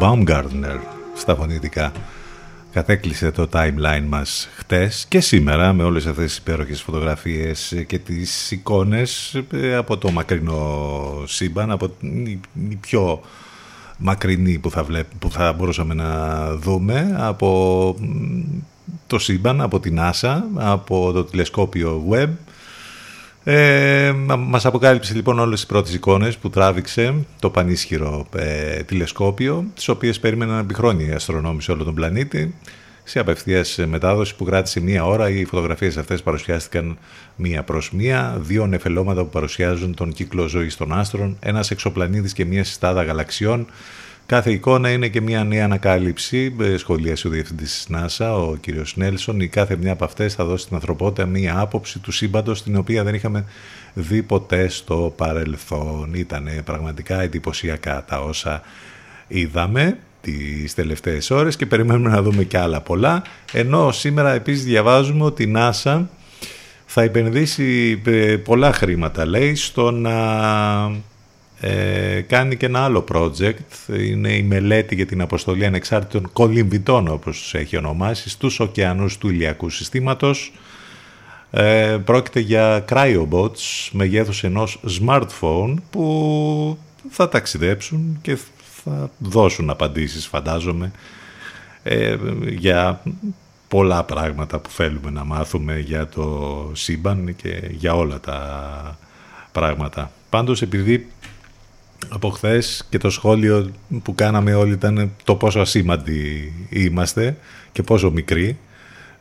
[0.00, 0.78] Baumgartner
[1.14, 1.92] στα φωνητικά.
[2.72, 8.50] κατέκλυσε το timeline μας χτες και σήμερα με όλες αυτές τις υπέροχες φωτογραφίες και τις
[8.50, 11.90] εικόνες ε, από το μακρινό σύμπαν, από
[12.68, 13.20] η πιο
[13.98, 17.96] μακρινή που θα, βλέπ, που θα μπορούσαμε να δούμε από
[19.06, 22.30] το σύμπαν, από την NASA, από το τηλεσκόπιο Webb
[23.44, 29.88] ε, μας αποκάλυψε λοιπόν όλες τις πρώτες εικόνες που τράβηξε το πανίσχυρο ε, τηλεσκόπιο, τις
[29.88, 32.54] οποίες περίμεναν επί χρόνια οι αστρονόμοι σε όλο τον πλανήτη.
[33.04, 36.98] Σε απευθείας μετάδοση που κράτησε μία ώρα, οι φωτογραφίες αυτές παρουσιάστηκαν
[37.36, 42.44] μία προς μία, δύο νεφελώματα που παρουσιάζουν τον κύκλο ζωής των άστρων, ένας εξωπλανήτης και
[42.44, 43.66] μία συστάδα γαλαξιών,
[44.30, 48.66] Κάθε εικόνα είναι και μια νέα ανακάλυψη, ε, σχολίασε ο διευθυντής της ΝΑΣΑ, ο κ.
[48.94, 49.40] Νέλσον.
[49.40, 53.04] Η κάθε μια από αυτές θα δώσει στην ανθρωπότητα μια άποψη του σύμπαντος, την οποία
[53.04, 53.44] δεν είχαμε
[53.94, 56.14] δει ποτέ στο παρελθόν.
[56.14, 58.62] Ήταν πραγματικά εντυπωσιακά τα όσα
[59.28, 63.22] είδαμε τις τελευταίες ώρες και περιμένουμε να δούμε και άλλα πολλά.
[63.52, 66.10] Ενώ σήμερα επίσης διαβάζουμε ότι η ΝΑΣΑ
[66.86, 70.14] θα επενδύσει ε, πολλά χρήματα, λέει, στο να
[71.62, 77.38] ε, κάνει και ένα άλλο project, είναι η μελέτη για την αποστολή ανεξάρτητων κολυμβητών όπως
[77.38, 80.52] τους έχει ονομάσει στους ωκεανούς του ηλιακού συστήματος.
[81.50, 86.78] Ε, πρόκειται για cryobots μεγέθους ενός smartphone που
[87.10, 88.38] θα ταξιδέψουν και
[88.84, 90.92] θα δώσουν απαντήσεις φαντάζομαι
[91.82, 92.16] ε,
[92.48, 93.02] για
[93.68, 98.98] πολλά πράγματα που θέλουμε να μάθουμε για το σύμπαν και για όλα τα
[99.52, 100.10] πράγματα.
[100.30, 101.10] Πάντως επειδή
[102.08, 103.70] από χθες και το σχόλιο
[104.02, 107.36] που κάναμε όλοι ήταν το πόσο ασήμαντοι είμαστε
[107.72, 108.58] και πόσο μικροί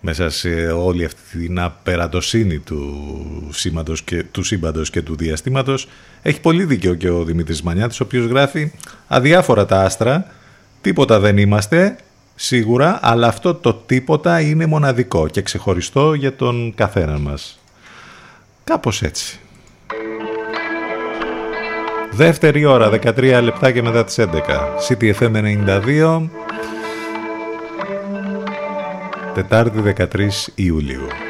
[0.01, 5.87] μέσα σε όλη αυτή την απερατοσύνη του, σήματος και, του σύμπαντος και του διαστήματος.
[6.21, 8.71] Έχει πολύ δίκιο και ο Δημήτρης Μανιάτης ο οποίος γράφει
[9.07, 10.31] αδιάφορα τα άστρα
[10.81, 11.95] τίποτα δεν είμαστε
[12.35, 17.59] σίγουρα αλλά αυτό το τίποτα είναι μοναδικό και ξεχωριστό για τον καθένα μας
[18.63, 19.39] κάπως έτσι
[22.19, 24.25] Δεύτερη ώρα, 13 λεπτά και μετά τις 11.
[24.89, 26.29] CTFM 92.
[29.33, 31.28] Τετάρτη 13 Ιουλίου.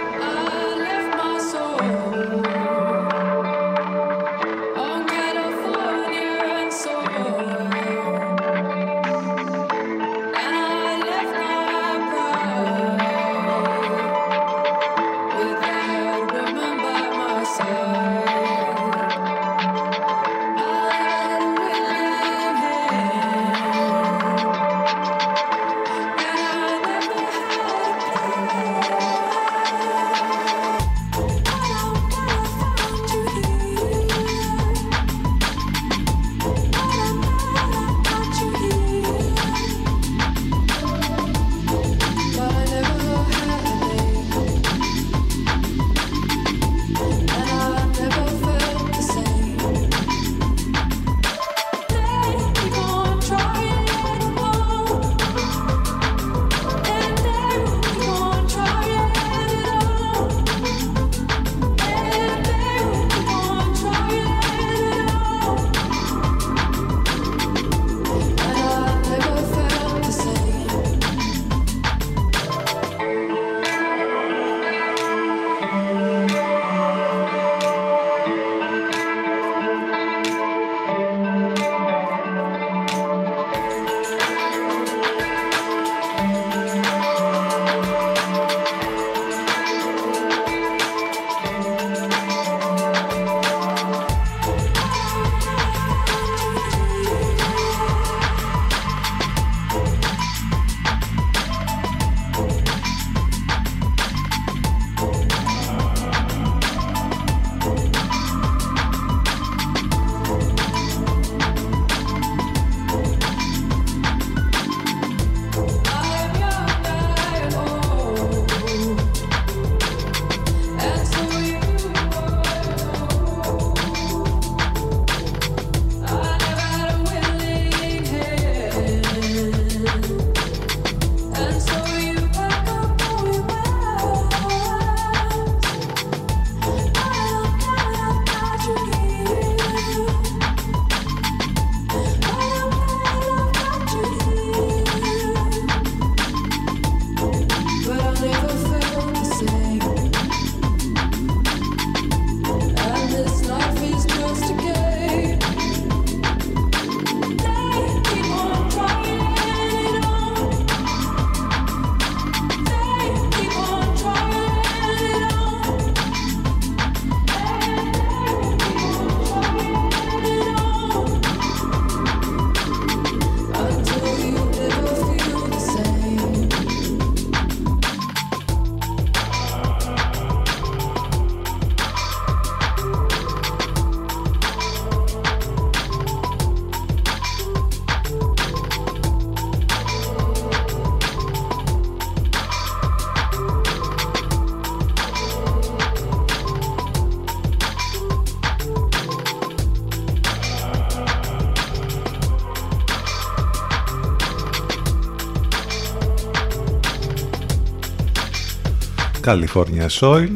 [209.30, 210.30] California Soil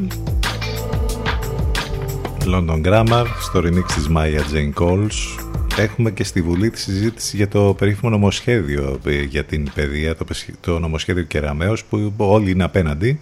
[2.46, 5.44] London Grammar στο remix της Maya Jane Coles
[5.78, 10.26] έχουμε και στη Βουλή τη συζήτηση για το περίφημο νομοσχέδιο ε, για την παιδεία το,
[10.60, 13.20] το νομοσχέδιο Κεραμέως που όλοι είναι απέναντι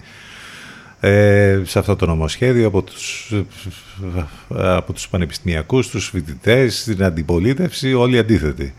[0.99, 3.33] ε, σε αυτό το νομοσχέδιο από τους,
[4.49, 8.73] από τους πανεπιστημιακούς, τους φοιτητές, την αντιπολίτευση, όλοι αντίθετοι.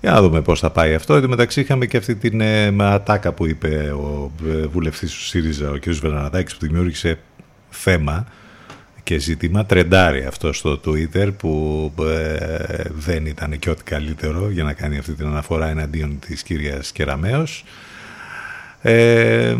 [0.00, 1.14] Για να δούμε πώς θα πάει αυτό.
[1.14, 5.70] Εν μεταξύ είχαμε και αυτή την ε, ατάκα που είπε ο ε, βουλευτής του ΣΥΡΙΖΑ,
[5.70, 5.88] ο κ.
[5.88, 7.18] Βερναδάκης, που δημιούργησε
[7.70, 8.26] θέμα
[9.06, 9.66] και ζήτημα.
[9.66, 15.12] Τρεντάρει αυτό στο Twitter που ε, δεν ήταν και ό,τι καλύτερο για να κάνει αυτή
[15.12, 17.64] την αναφορά εναντίον της κυρίας Κεραμέως.
[18.82, 19.56] Ε,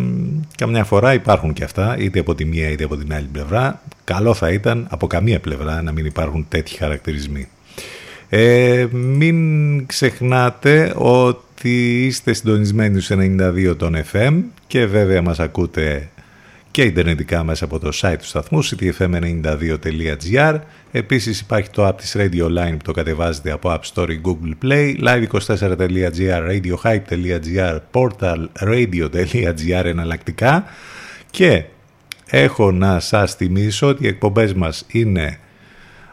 [0.57, 3.83] καμιά φορά υπάρχουν και αυτά, είτε από τη μία είτε από την άλλη πλευρά.
[4.05, 7.49] Καλό θα ήταν από καμία πλευρά να μην υπάρχουν τέτοιοι χαρακτηρισμοί.
[8.29, 16.09] Ε, μην ξεχνάτε ότι είστε συντονισμένοι στους 92 των FM και βέβαια μας ακούτε
[16.71, 20.59] και ιντερνετικά μέσα από το site του σταθμού ctfm92.gr
[20.97, 24.55] Επίσης υπάρχει το app της Radio Line που το κατεβάζετε από App Store ή Google
[24.65, 30.65] Play live24.gr, radiohype.gr, portalradio.gr εναλλακτικά.
[31.31, 31.65] Και
[32.27, 35.39] έχω να σας θυμίσω ότι οι εκπομπές μας είναι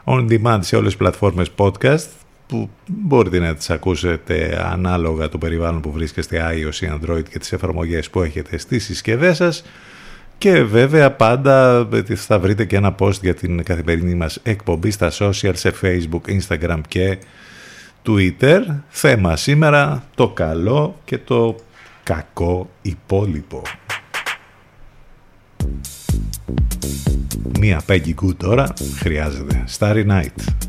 [0.03, 2.05] on demand σε όλες τις πλατφόρμες podcast
[2.47, 7.51] που μπορείτε να τις ακούσετε ανάλογα το περιβάλλον που βρίσκεστε iOS ή Android και τις
[7.51, 9.63] εφαρμογές που έχετε στις συσκευές σας
[10.37, 15.51] και βέβαια πάντα θα βρείτε και ένα post για την καθημερινή μας εκπομπή στα social,
[15.53, 17.17] σε facebook, instagram και
[18.05, 18.59] twitter.
[18.89, 21.55] Θέμα σήμερα το καλό και το
[22.03, 23.61] κακό υπόλοιπο.
[27.59, 29.63] Μία Peggy Goo τώρα χρειάζεται.
[29.77, 30.63] Starry Night.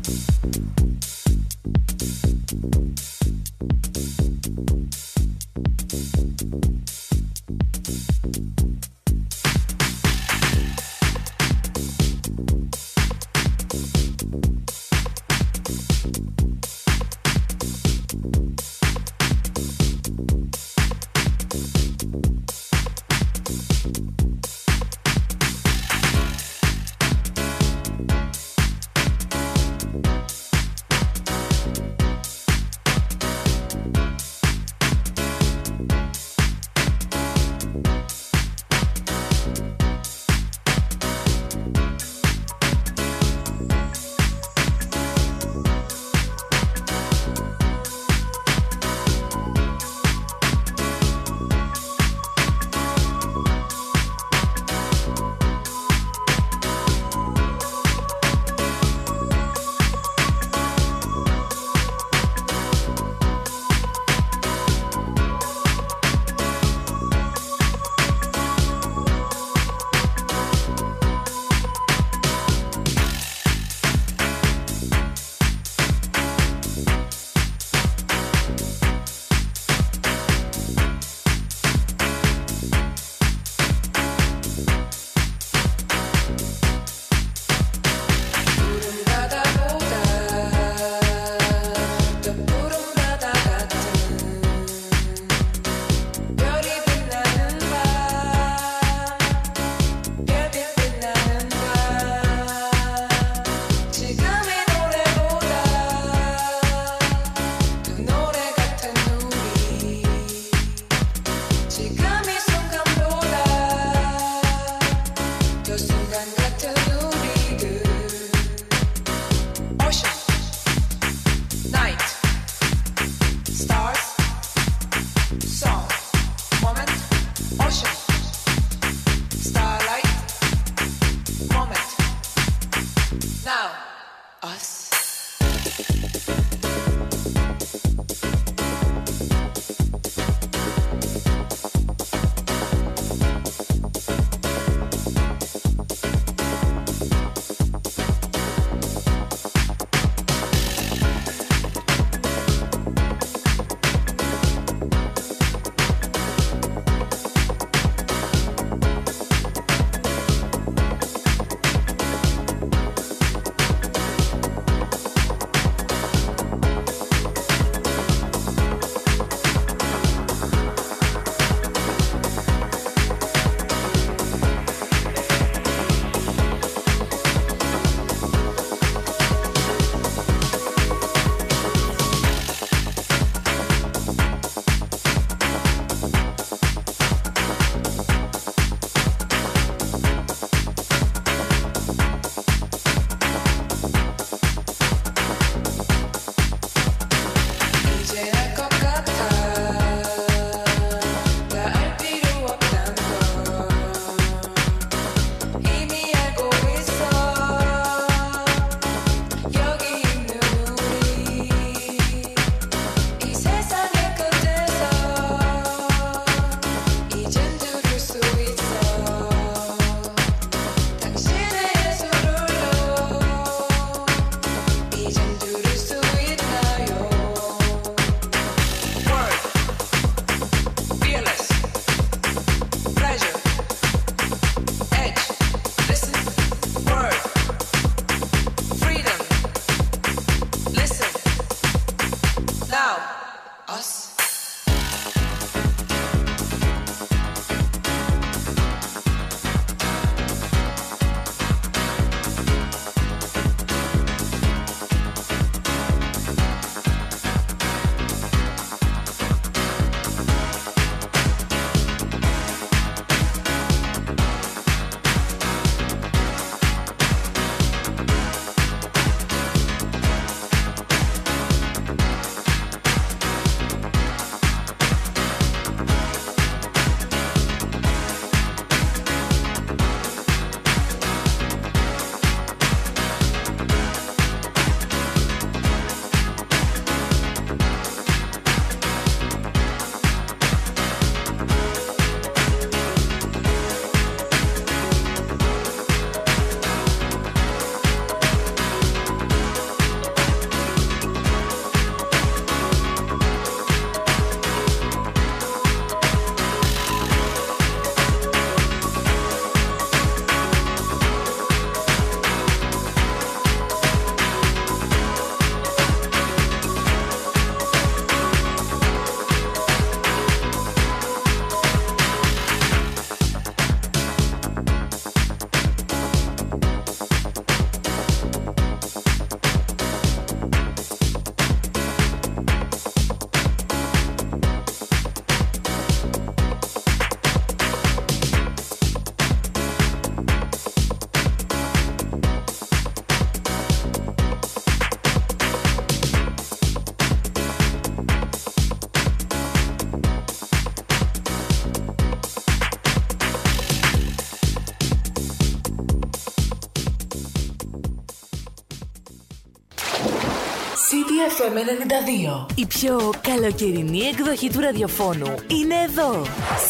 [361.55, 362.45] 92.
[362.55, 366.21] Η πιο καλοκαιρινή εκδοχή του ραδιοφώνου είναι εδώ.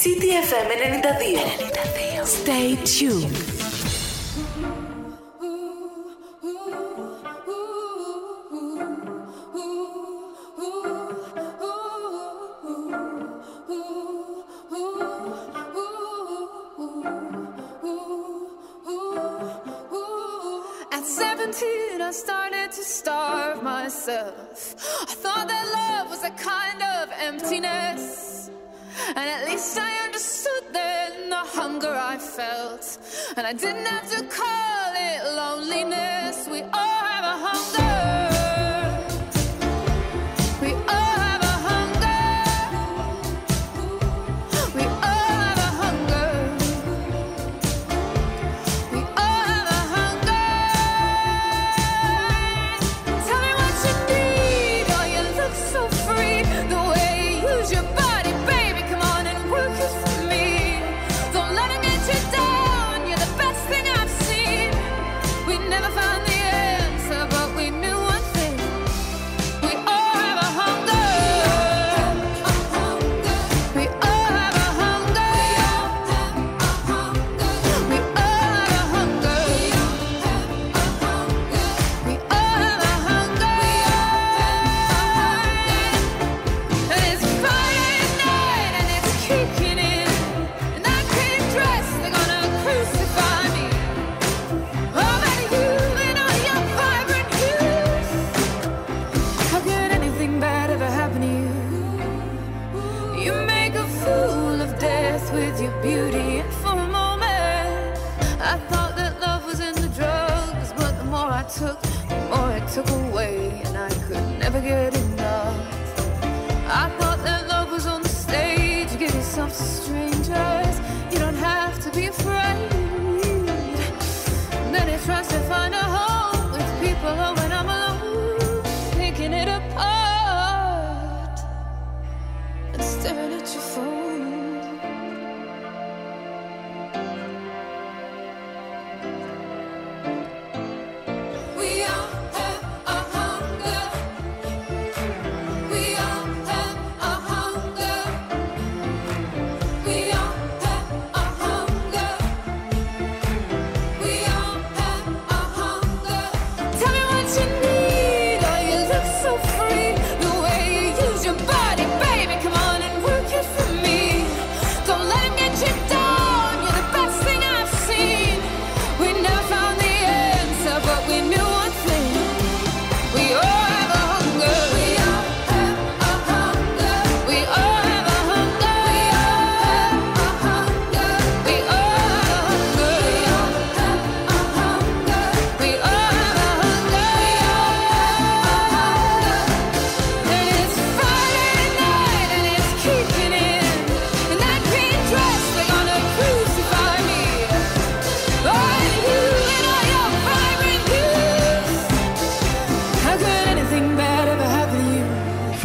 [0.04, 0.70] CTFM
[1.28, 1.66] 92.
[2.22, 2.26] 92.
[2.26, 3.55] Stay tuned.
[29.18, 32.98] And at least I understood then the hunger I felt.
[33.38, 36.48] And I didn't have to call it loneliness.
[36.50, 38.15] We all have a hunger.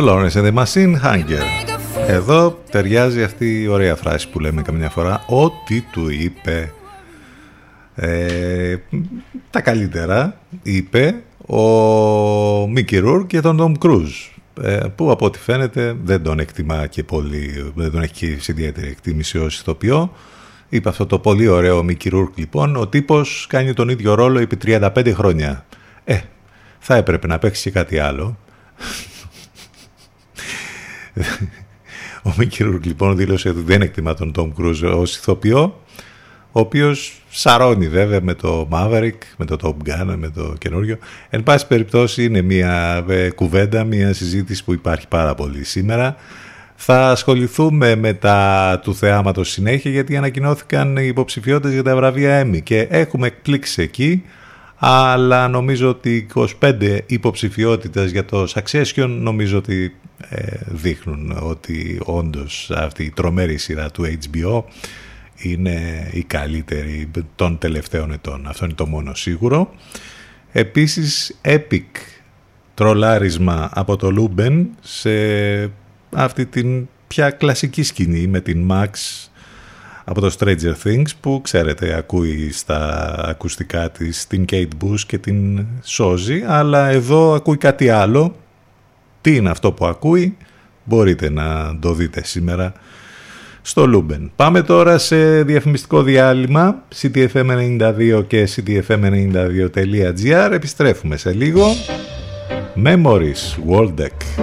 [0.00, 1.42] Florence and the Machine Hunger.
[2.06, 5.24] Εδώ ταιριάζει αυτή η ωραία φράση που λέμε καμιά φορά.
[5.26, 6.72] Ό,τι του είπε
[7.94, 8.76] ε,
[9.50, 11.62] τα καλύτερα είπε ο
[12.68, 14.10] Μίκη Ρούρ και τον Τόμ Κρούζ
[14.62, 18.52] ε, που από ό,τι φαίνεται δεν τον εκτιμά και πολύ, δεν τον έχει και σε
[18.52, 20.12] ιδιαίτερη εκτίμηση ως ηθοποιό.
[20.68, 24.58] Είπε αυτό το πολύ ωραίο Μίκη Ρούρκ λοιπόν, ο τύπος κάνει τον ίδιο ρόλο επί
[24.64, 25.64] 35 χρόνια.
[26.04, 26.18] Ε,
[26.78, 28.36] θα έπρεπε να παίξει και κάτι άλλο.
[32.22, 35.80] Ο Μίκη Ρούρκ λοιπόν δήλωσε ότι δεν εκτιμά τον Τόμ Κρούζ ως ηθοποιό,
[36.52, 40.98] ο οποίος σαρώνει βέβαια με το Maverick, με το Top Gun, με το καινούριο.
[41.30, 46.16] Εν πάση περιπτώσει είναι μια ε, κουβέντα, μια συζήτηση που υπάρχει πάρα πολύ σήμερα.
[46.74, 52.62] Θα ασχοληθούμε με τα του θεάματος συνέχεια γιατί ανακοινώθηκαν οι υποψηφιότητες για τα βραβεία Emmy
[52.62, 54.22] και έχουμε εκπλήξει εκεί
[54.82, 56.26] αλλά νομίζω ότι
[56.60, 59.96] 25 υποψηφιότητες για το Succession νομίζω ότι
[60.28, 64.62] ε, δείχνουν ότι όντως αυτή η τρομερή σειρά του HBO
[65.36, 68.46] είναι η καλύτερη των τελευταίων ετών.
[68.46, 69.74] Αυτό είναι το μόνο σίγουρο.
[70.52, 71.84] Επίσης, epic
[72.74, 75.10] τρολάρισμα από το Λούμπεν σε
[76.10, 78.90] αυτή την πια κλασική σκηνή με την Max
[80.10, 85.66] από το Stranger Things που ξέρετε ακούει στα ακουστικά της την Kate Bush και την
[85.82, 88.36] σώζει αλλά εδώ ακούει κάτι άλλο.
[89.20, 90.36] Τι είναι αυτό που ακούει
[90.84, 92.72] μπορείτε να το δείτε σήμερα
[93.62, 94.30] στο Λούμπεν.
[94.36, 101.66] Πάμε τώρα σε διαφημιστικό διάλειμμα ctfm92 και ctfm92.gr επιστρέφουμε σε λίγο.
[102.84, 104.42] Memories World Deck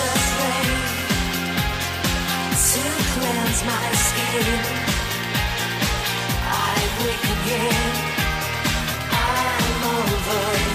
[0.00, 1.02] Rain
[2.68, 2.82] to
[3.12, 4.46] cleanse my skin.
[6.44, 7.92] I wake again.
[9.12, 10.71] I'm over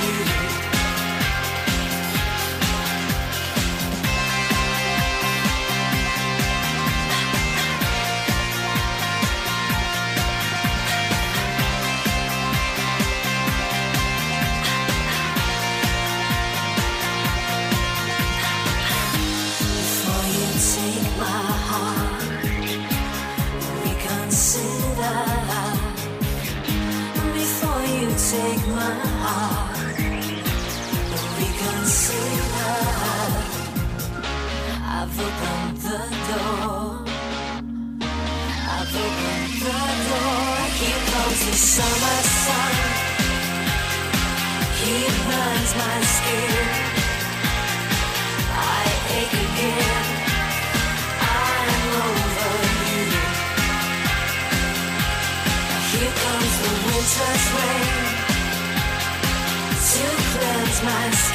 [35.18, 35.24] the
[36.30, 37.02] door.
[38.74, 39.08] I've the
[40.08, 40.58] door.
[40.78, 42.76] Here comes the summer sun.
[44.80, 44.96] He
[45.28, 46.68] burns my skin.
[48.54, 48.86] I
[49.18, 50.08] ache again.
[51.20, 53.06] I'm over you.
[55.92, 57.94] Here comes the winter's rain
[59.90, 61.27] to cleanse my skin.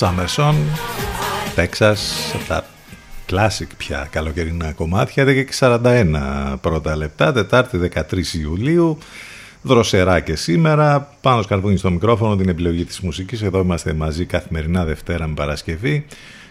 [0.00, 0.54] Summerson,
[1.56, 1.96] Texas,
[2.34, 2.64] από τα
[3.30, 8.00] classic πια καλοκαιρινά κομμάτια, 10 και 41 πρώτα λεπτά, Τετάρτη 13
[8.40, 8.98] Ιουλίου,
[9.62, 14.84] δροσερά και σήμερα, πάνω σκαρβούνι στο μικρόφωνο την επιλογή της μουσικής, εδώ είμαστε μαζί καθημερινά
[14.84, 16.06] Δευτέρα με Παρασκευή,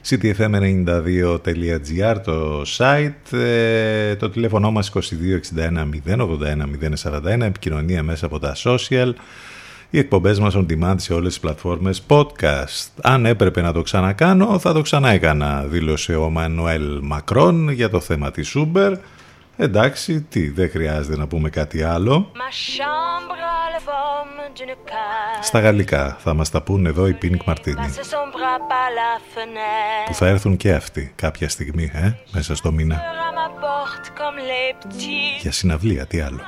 [0.09, 6.65] ctfm92.gr το site, ε, το τηλέφωνο μας 2261 081
[7.03, 9.13] 041, επικοινωνία μέσα από τα social,
[9.89, 12.87] οι εκπομπές μας on demand σε όλες τις πλατφόρμες podcast.
[13.01, 18.31] Αν έπρεπε να το ξανακάνω, θα το ξαναέκανα, δήλωσε ο Μανουέλ Μακρόν για το θέμα
[18.31, 18.93] της Uber.
[19.57, 22.31] Εντάξει, τι, δεν χρειάζεται να πούμε κάτι άλλο.
[22.33, 22.37] Ma
[22.77, 25.41] chambre a la forme d'une cage.
[25.41, 29.21] Στα γαλλικά θα μας τα πούν εδώ οι Pink Martini, Passe son bras par la
[29.35, 30.07] fenêtre.
[30.07, 32.95] που θα έρθουν και αυτοί κάποια στιγμή, ε, μέσα στο μήνα.
[32.95, 32.99] À
[33.37, 36.39] ma porte comme les petits Για συναυλία, τι άλλο.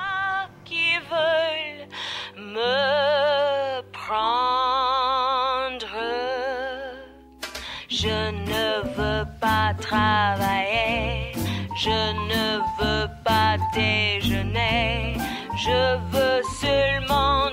[7.89, 11.33] Je ne veux pas travailler,
[11.75, 11.99] je
[12.31, 15.15] ne veux pas déjeuner,
[15.55, 17.49] je veux seulement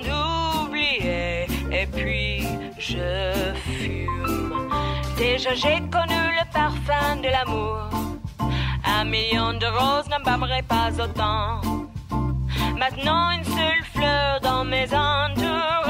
[0.64, 1.46] oublier.
[1.70, 2.46] Et puis
[2.78, 4.70] je fume.
[5.18, 7.90] Déjà j'ai connu le parfum de l'amour,
[8.84, 11.60] un million de roses n'en m'aimerait pas autant.
[12.78, 15.85] Maintenant une seule fleur dans mes entourages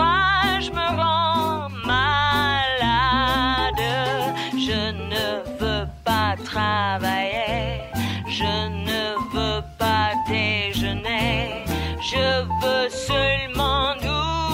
[12.08, 13.94] je veux seulement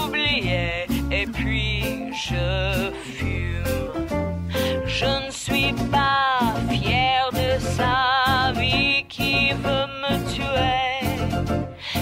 [0.07, 4.07] oublier et puis je fume.
[4.87, 11.05] Je ne suis pas fier de sa vie qui veut me tuer.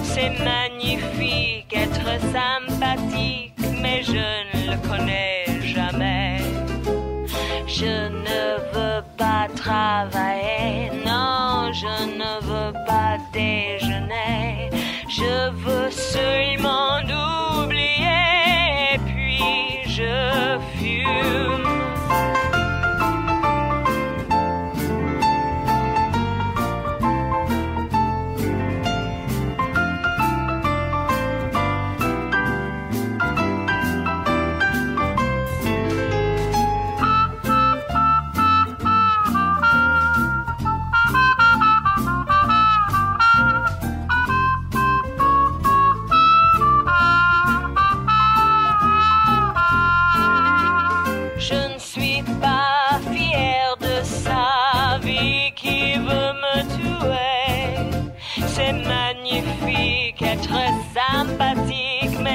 [0.03, 6.37] C'est magnifique être sympathique, mais je ne le connais jamais.
[7.67, 10.91] Je ne veux pas travailler.
[11.05, 13.80] Non, je ne veux pas déjeuner.
[15.13, 17.40] Je veux seulement oublier.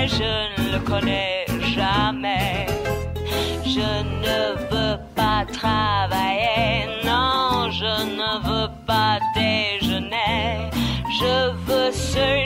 [0.09, 2.67] Je ne le connais jamais.
[3.65, 3.91] Je
[4.25, 4.39] ne
[4.71, 10.71] veux pas travailler, non, je ne veux pas déjeuner.
[11.21, 12.46] Je veux seulement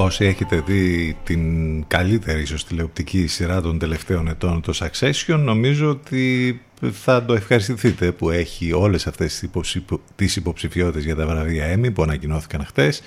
[0.00, 6.60] Όσοι έχετε δει την καλύτερη ίσως τηλεοπτική σειρά των τελευταίων ετών, το Succession, νομίζω ότι
[6.92, 9.84] θα το ευχαριστηθείτε που έχει όλες αυτές τις, υποψηφι...
[10.16, 13.02] τις υποψηφιότητες για τα βραβεία Emmy που ανακοινώθηκαν χτες.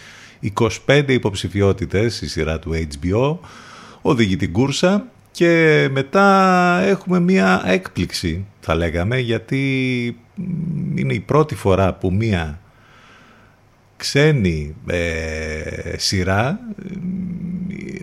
[0.86, 3.38] 25 υποψηφιότητες η σειρά του HBO,
[4.02, 9.62] οδηγεί την κούρσα και μετά έχουμε μία έκπληξη θα λέγαμε γιατί
[10.96, 12.60] είναι η πρώτη φορά που μία
[14.02, 16.60] ξένη ε, σειρά,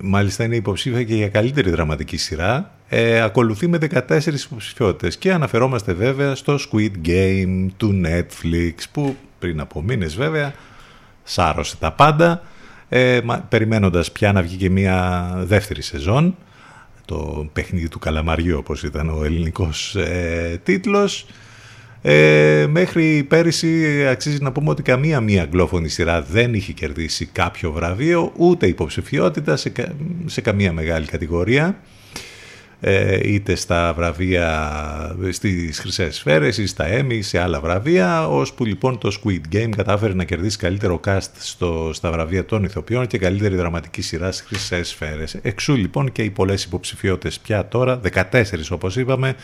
[0.03, 5.93] μάλιστα είναι υποψήφια και για καλύτερη δραματική σειρά, ε, ακολουθεί με 14 υποψηφιότητες και αναφερόμαστε
[5.93, 10.55] βέβαια στο Squid Game του Netflix που πριν από μήνες βέβαια
[11.23, 12.43] σάρωσε τα πάντα
[12.89, 16.37] ε, μα- περιμένοντας πια να βγει και μια δεύτερη σεζόν
[17.05, 21.27] το παιχνίδι του καλαμαριού όπως ήταν ο ελληνικός ε, τίτλος
[22.03, 27.73] ε, μέχρι πέρυσι αξίζει να πούμε ότι καμία μία αγγλόφωνη σειρά δεν είχε κερδίσει κάποιο
[27.73, 29.93] βραβείο, ούτε υποψηφιότητα σε, κα-
[30.27, 31.79] σε καμία μεγάλη κατηγορία.
[32.81, 38.99] Ε, είτε στα βραβεία στις Χρυσές Σφαίρες ή στα Emmy, σε άλλα βραβεία, ώσπου λοιπόν
[38.99, 43.57] το Squid Game κατάφερε να κερδίσει καλύτερο cast στο, στα βραβεία των ηθοποιών και καλύτερη
[43.57, 45.35] δραματική σειρά στις Χρυσές Σφαίρες.
[45.43, 49.35] Εξού λοιπόν και οι πολλές υποψηφιότητες πια τώρα, 14 όπως είπαμε,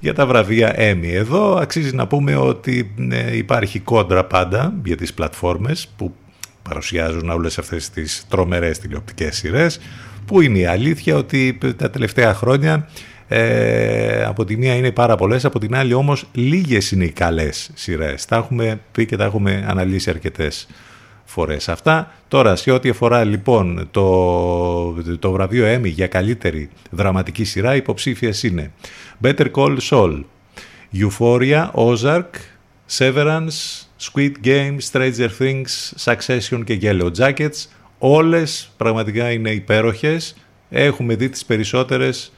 [0.00, 1.10] για τα βραβεία Emmy.
[1.12, 6.14] Εδώ αξίζει να πούμε ότι ε, υπάρχει κόντρα πάντα για τις πλατφόρμες που
[6.62, 9.80] παρουσιάζουν όλες αυτές τις τρομερές τηλεοπτικές σειρές
[10.26, 12.88] που είναι η αλήθεια ότι τα τελευταία χρόνια
[13.28, 17.70] ε, από τη μία είναι πάρα πολλές, από την άλλη όμως λίγες είναι οι καλές
[17.74, 18.24] σειρές.
[18.24, 20.66] Τα έχουμε πει και τα έχουμε αναλύσει αρκετές
[21.24, 22.12] φορές αυτά.
[22.28, 28.72] Τώρα, σε ό,τι αφορά λοιπόν το, το βραβείο Emmy για καλύτερη δραματική σειρά, υποψήφιες είναι
[29.22, 30.20] Better Call Saul,
[30.92, 32.30] Euphoria, Ozark,
[32.98, 37.66] Severance, Squid Game, Stranger Things, Succession και Yellow Jackets.
[37.98, 40.36] Όλες πραγματικά είναι υπέροχες.
[40.70, 42.32] Έχουμε δει τις περισσότερες,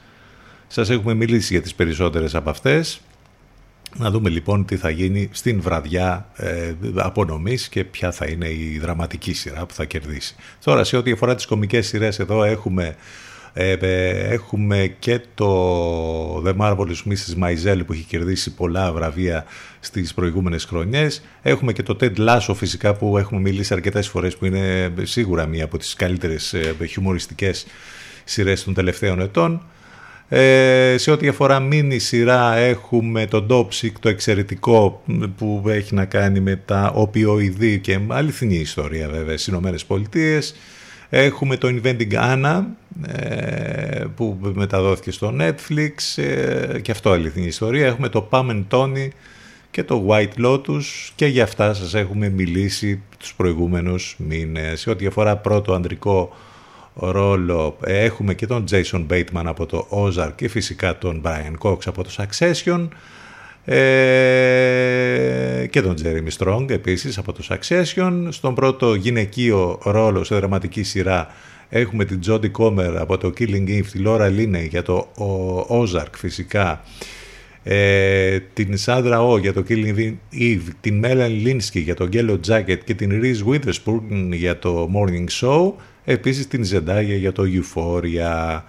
[0.67, 3.01] σας έχουμε μιλήσει για τις περισσότερες από αυτές.
[3.95, 8.79] Να δούμε λοιπόν τι θα γίνει στην βραδιά ε, απονομής και ποια θα είναι η
[8.83, 10.35] δραματική σειρά που θα κερδίσει.
[10.65, 12.97] Τώρα σε ό,τι αφορά τις κομικές σειρές εδώ έχουμε,
[13.53, 17.43] ε, ε, έχουμε και το The Marvelous Mrs.
[17.43, 19.45] Maisel που έχει κερδίσει πολλά βραβεία
[19.81, 21.23] στις προηγούμενες χρονιές.
[21.43, 25.65] Έχουμε και το Ted Lasso φυσικά που έχουμε μιλήσει αρκετές φορές που είναι σίγουρα μία
[25.65, 27.67] από τις καλύτερες ε, χιουμοριστικές
[28.25, 29.63] σειρές των τελευταίων ετών.
[30.28, 35.03] Ε, σε ό,τι αφορά μίνι σειρά έχουμε το Dopsic, το εξαιρετικό
[35.36, 40.55] που έχει να κάνει με τα οπιοειδή και αληθινή ιστορία βέβαια στις Ηνωμένες Πολιτείες.
[41.09, 42.62] Έχουμε το Inventing Anna
[43.07, 47.86] ε, που μεταδόθηκε στο Netflix ε, και αυτό αληθινή ιστορία.
[47.86, 49.09] Έχουμε το Pam and Tony
[49.70, 50.82] και το White Lotus
[51.15, 54.81] και για αυτά σας έχουμε μιλήσει τους προηγούμενους μήνες.
[54.81, 56.36] Σε ό,τι αφορά πρώτο ανδρικό
[56.98, 57.77] ρόλο.
[57.85, 62.02] Ε, έχουμε και τον Jason Bateman από το Ozark και φυσικά τον Brian Cox από
[62.05, 62.89] το Succession.
[63.64, 68.27] Ε, και τον Jeremy Strong επίσης από το Succession.
[68.28, 71.27] Στον πρώτο γυναικείο ρόλο σε δραματική σειρά
[71.68, 76.10] έχουμε την Jodie Comer από το Killing Eve, τη Laura Linney για το ο- Ozark
[76.16, 76.81] φυσικά.
[77.62, 82.78] Ε, την Σάντρα Ο για το Killing Eve, την Melanie Linsky για το Yellow Jacket
[82.85, 85.73] και την Reese Witherspoon για το Morning Show,
[86.07, 88.61] επίσης την Zendaya για το Euphoria.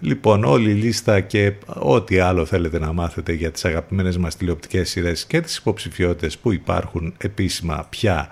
[0.00, 4.90] Λοιπόν, όλη η λίστα και ό,τι άλλο θέλετε να μάθετε για τις αγαπημένες μας τηλεοπτικές
[4.90, 8.28] σειρές και τις υποψηφιότητες που υπάρχουν επίσημα πια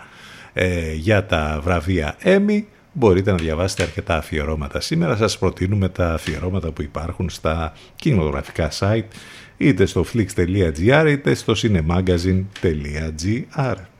[0.52, 2.62] ε, για τα βραβεία Emmy
[2.92, 4.80] μπορείτε να διαβάσετε αρκετά αφιερώματα.
[4.80, 9.08] Σήμερα σας προτείνουμε τα αφιερώματα που υπάρχουν στα κινηματογραφικά site
[9.56, 13.97] είτε στο flix.gr είτε στο cinemagazine.gr.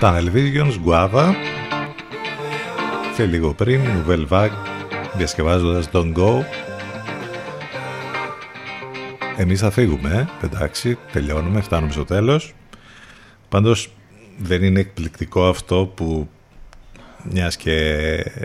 [0.00, 1.34] Tunnel Visions, Guava.
[3.16, 4.50] Και λίγο πριν Nouvelle Vague
[5.16, 6.42] διασκευάζοντας Don't Go.
[9.36, 12.54] Εμείς θα φύγουμε, ε, εντάξει, τελειώνουμε, φτάνουμε στο τέλος.
[13.48, 13.90] Πάντως
[14.38, 16.28] δεν είναι εκπληκτικό αυτό που
[17.30, 17.74] μιας και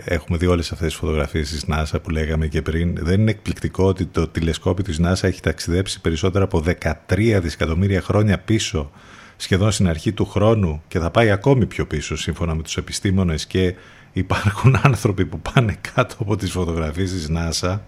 [0.04, 3.84] έχουμε δει όλες αυτές τις φωτογραφίες της NASA που λέγαμε και πριν δεν είναι εκπληκτικό
[3.84, 6.62] ότι το τηλεσκόπιο της NASA έχει ταξιδέψει περισσότερα από
[7.08, 8.90] 13 δισεκατομμύρια χρόνια πίσω
[9.36, 13.46] σχεδόν στην αρχή του χρόνου και θα πάει ακόμη πιο πίσω σύμφωνα με τους επιστήμονες
[13.46, 13.74] και
[14.12, 17.78] υπάρχουν άνθρωποι που πάνε κάτω από τις φωτογραφίες της NASA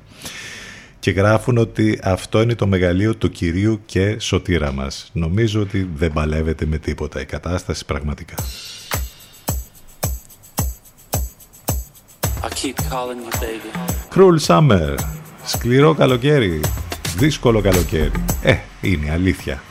[0.99, 5.11] και γράφουν ότι αυτό είναι το μεγαλείο του Κυρίου και σωτήρα μας.
[5.13, 8.35] Νομίζω ότι δεν παλεύεται με τίποτα η κατάσταση πραγματικά.
[12.43, 13.71] I keep calling you, baby.
[14.15, 14.99] Cruel Summer.
[15.45, 16.61] Σκληρό καλοκαίρι.
[17.17, 18.13] Δύσκολο καλοκαίρι.
[18.43, 19.63] Ε, είναι αλήθεια.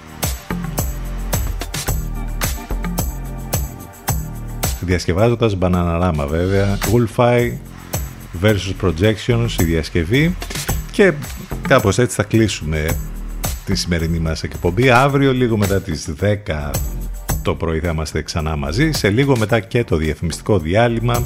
[4.87, 6.77] Διασκευάζοντας Bananarama βέβαια.
[6.91, 7.51] Wolfie
[8.41, 10.35] versus Projections η διασκευή.
[10.91, 11.13] Και
[11.67, 12.87] κάπως έτσι θα κλείσουμε
[13.65, 14.89] τη σημερινή μας εκπομπή.
[14.89, 16.71] Αύριο λίγο μετά τις 10
[17.41, 18.91] το πρωί θα είμαστε ξανά μαζί.
[18.91, 21.25] Σε λίγο μετά και το διαφημιστικό διάλειμμα.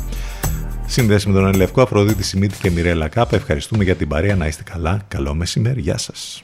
[0.86, 3.36] Σύνδεση με τον Ελευκό Αφροδίτη Σιμίτη και Μιρέλα Κάπα.
[3.36, 4.36] Ευχαριστούμε για την παρέα.
[4.36, 5.02] Να είστε καλά.
[5.08, 5.82] Καλό μεσημέρι.
[5.82, 6.44] Γεια σας.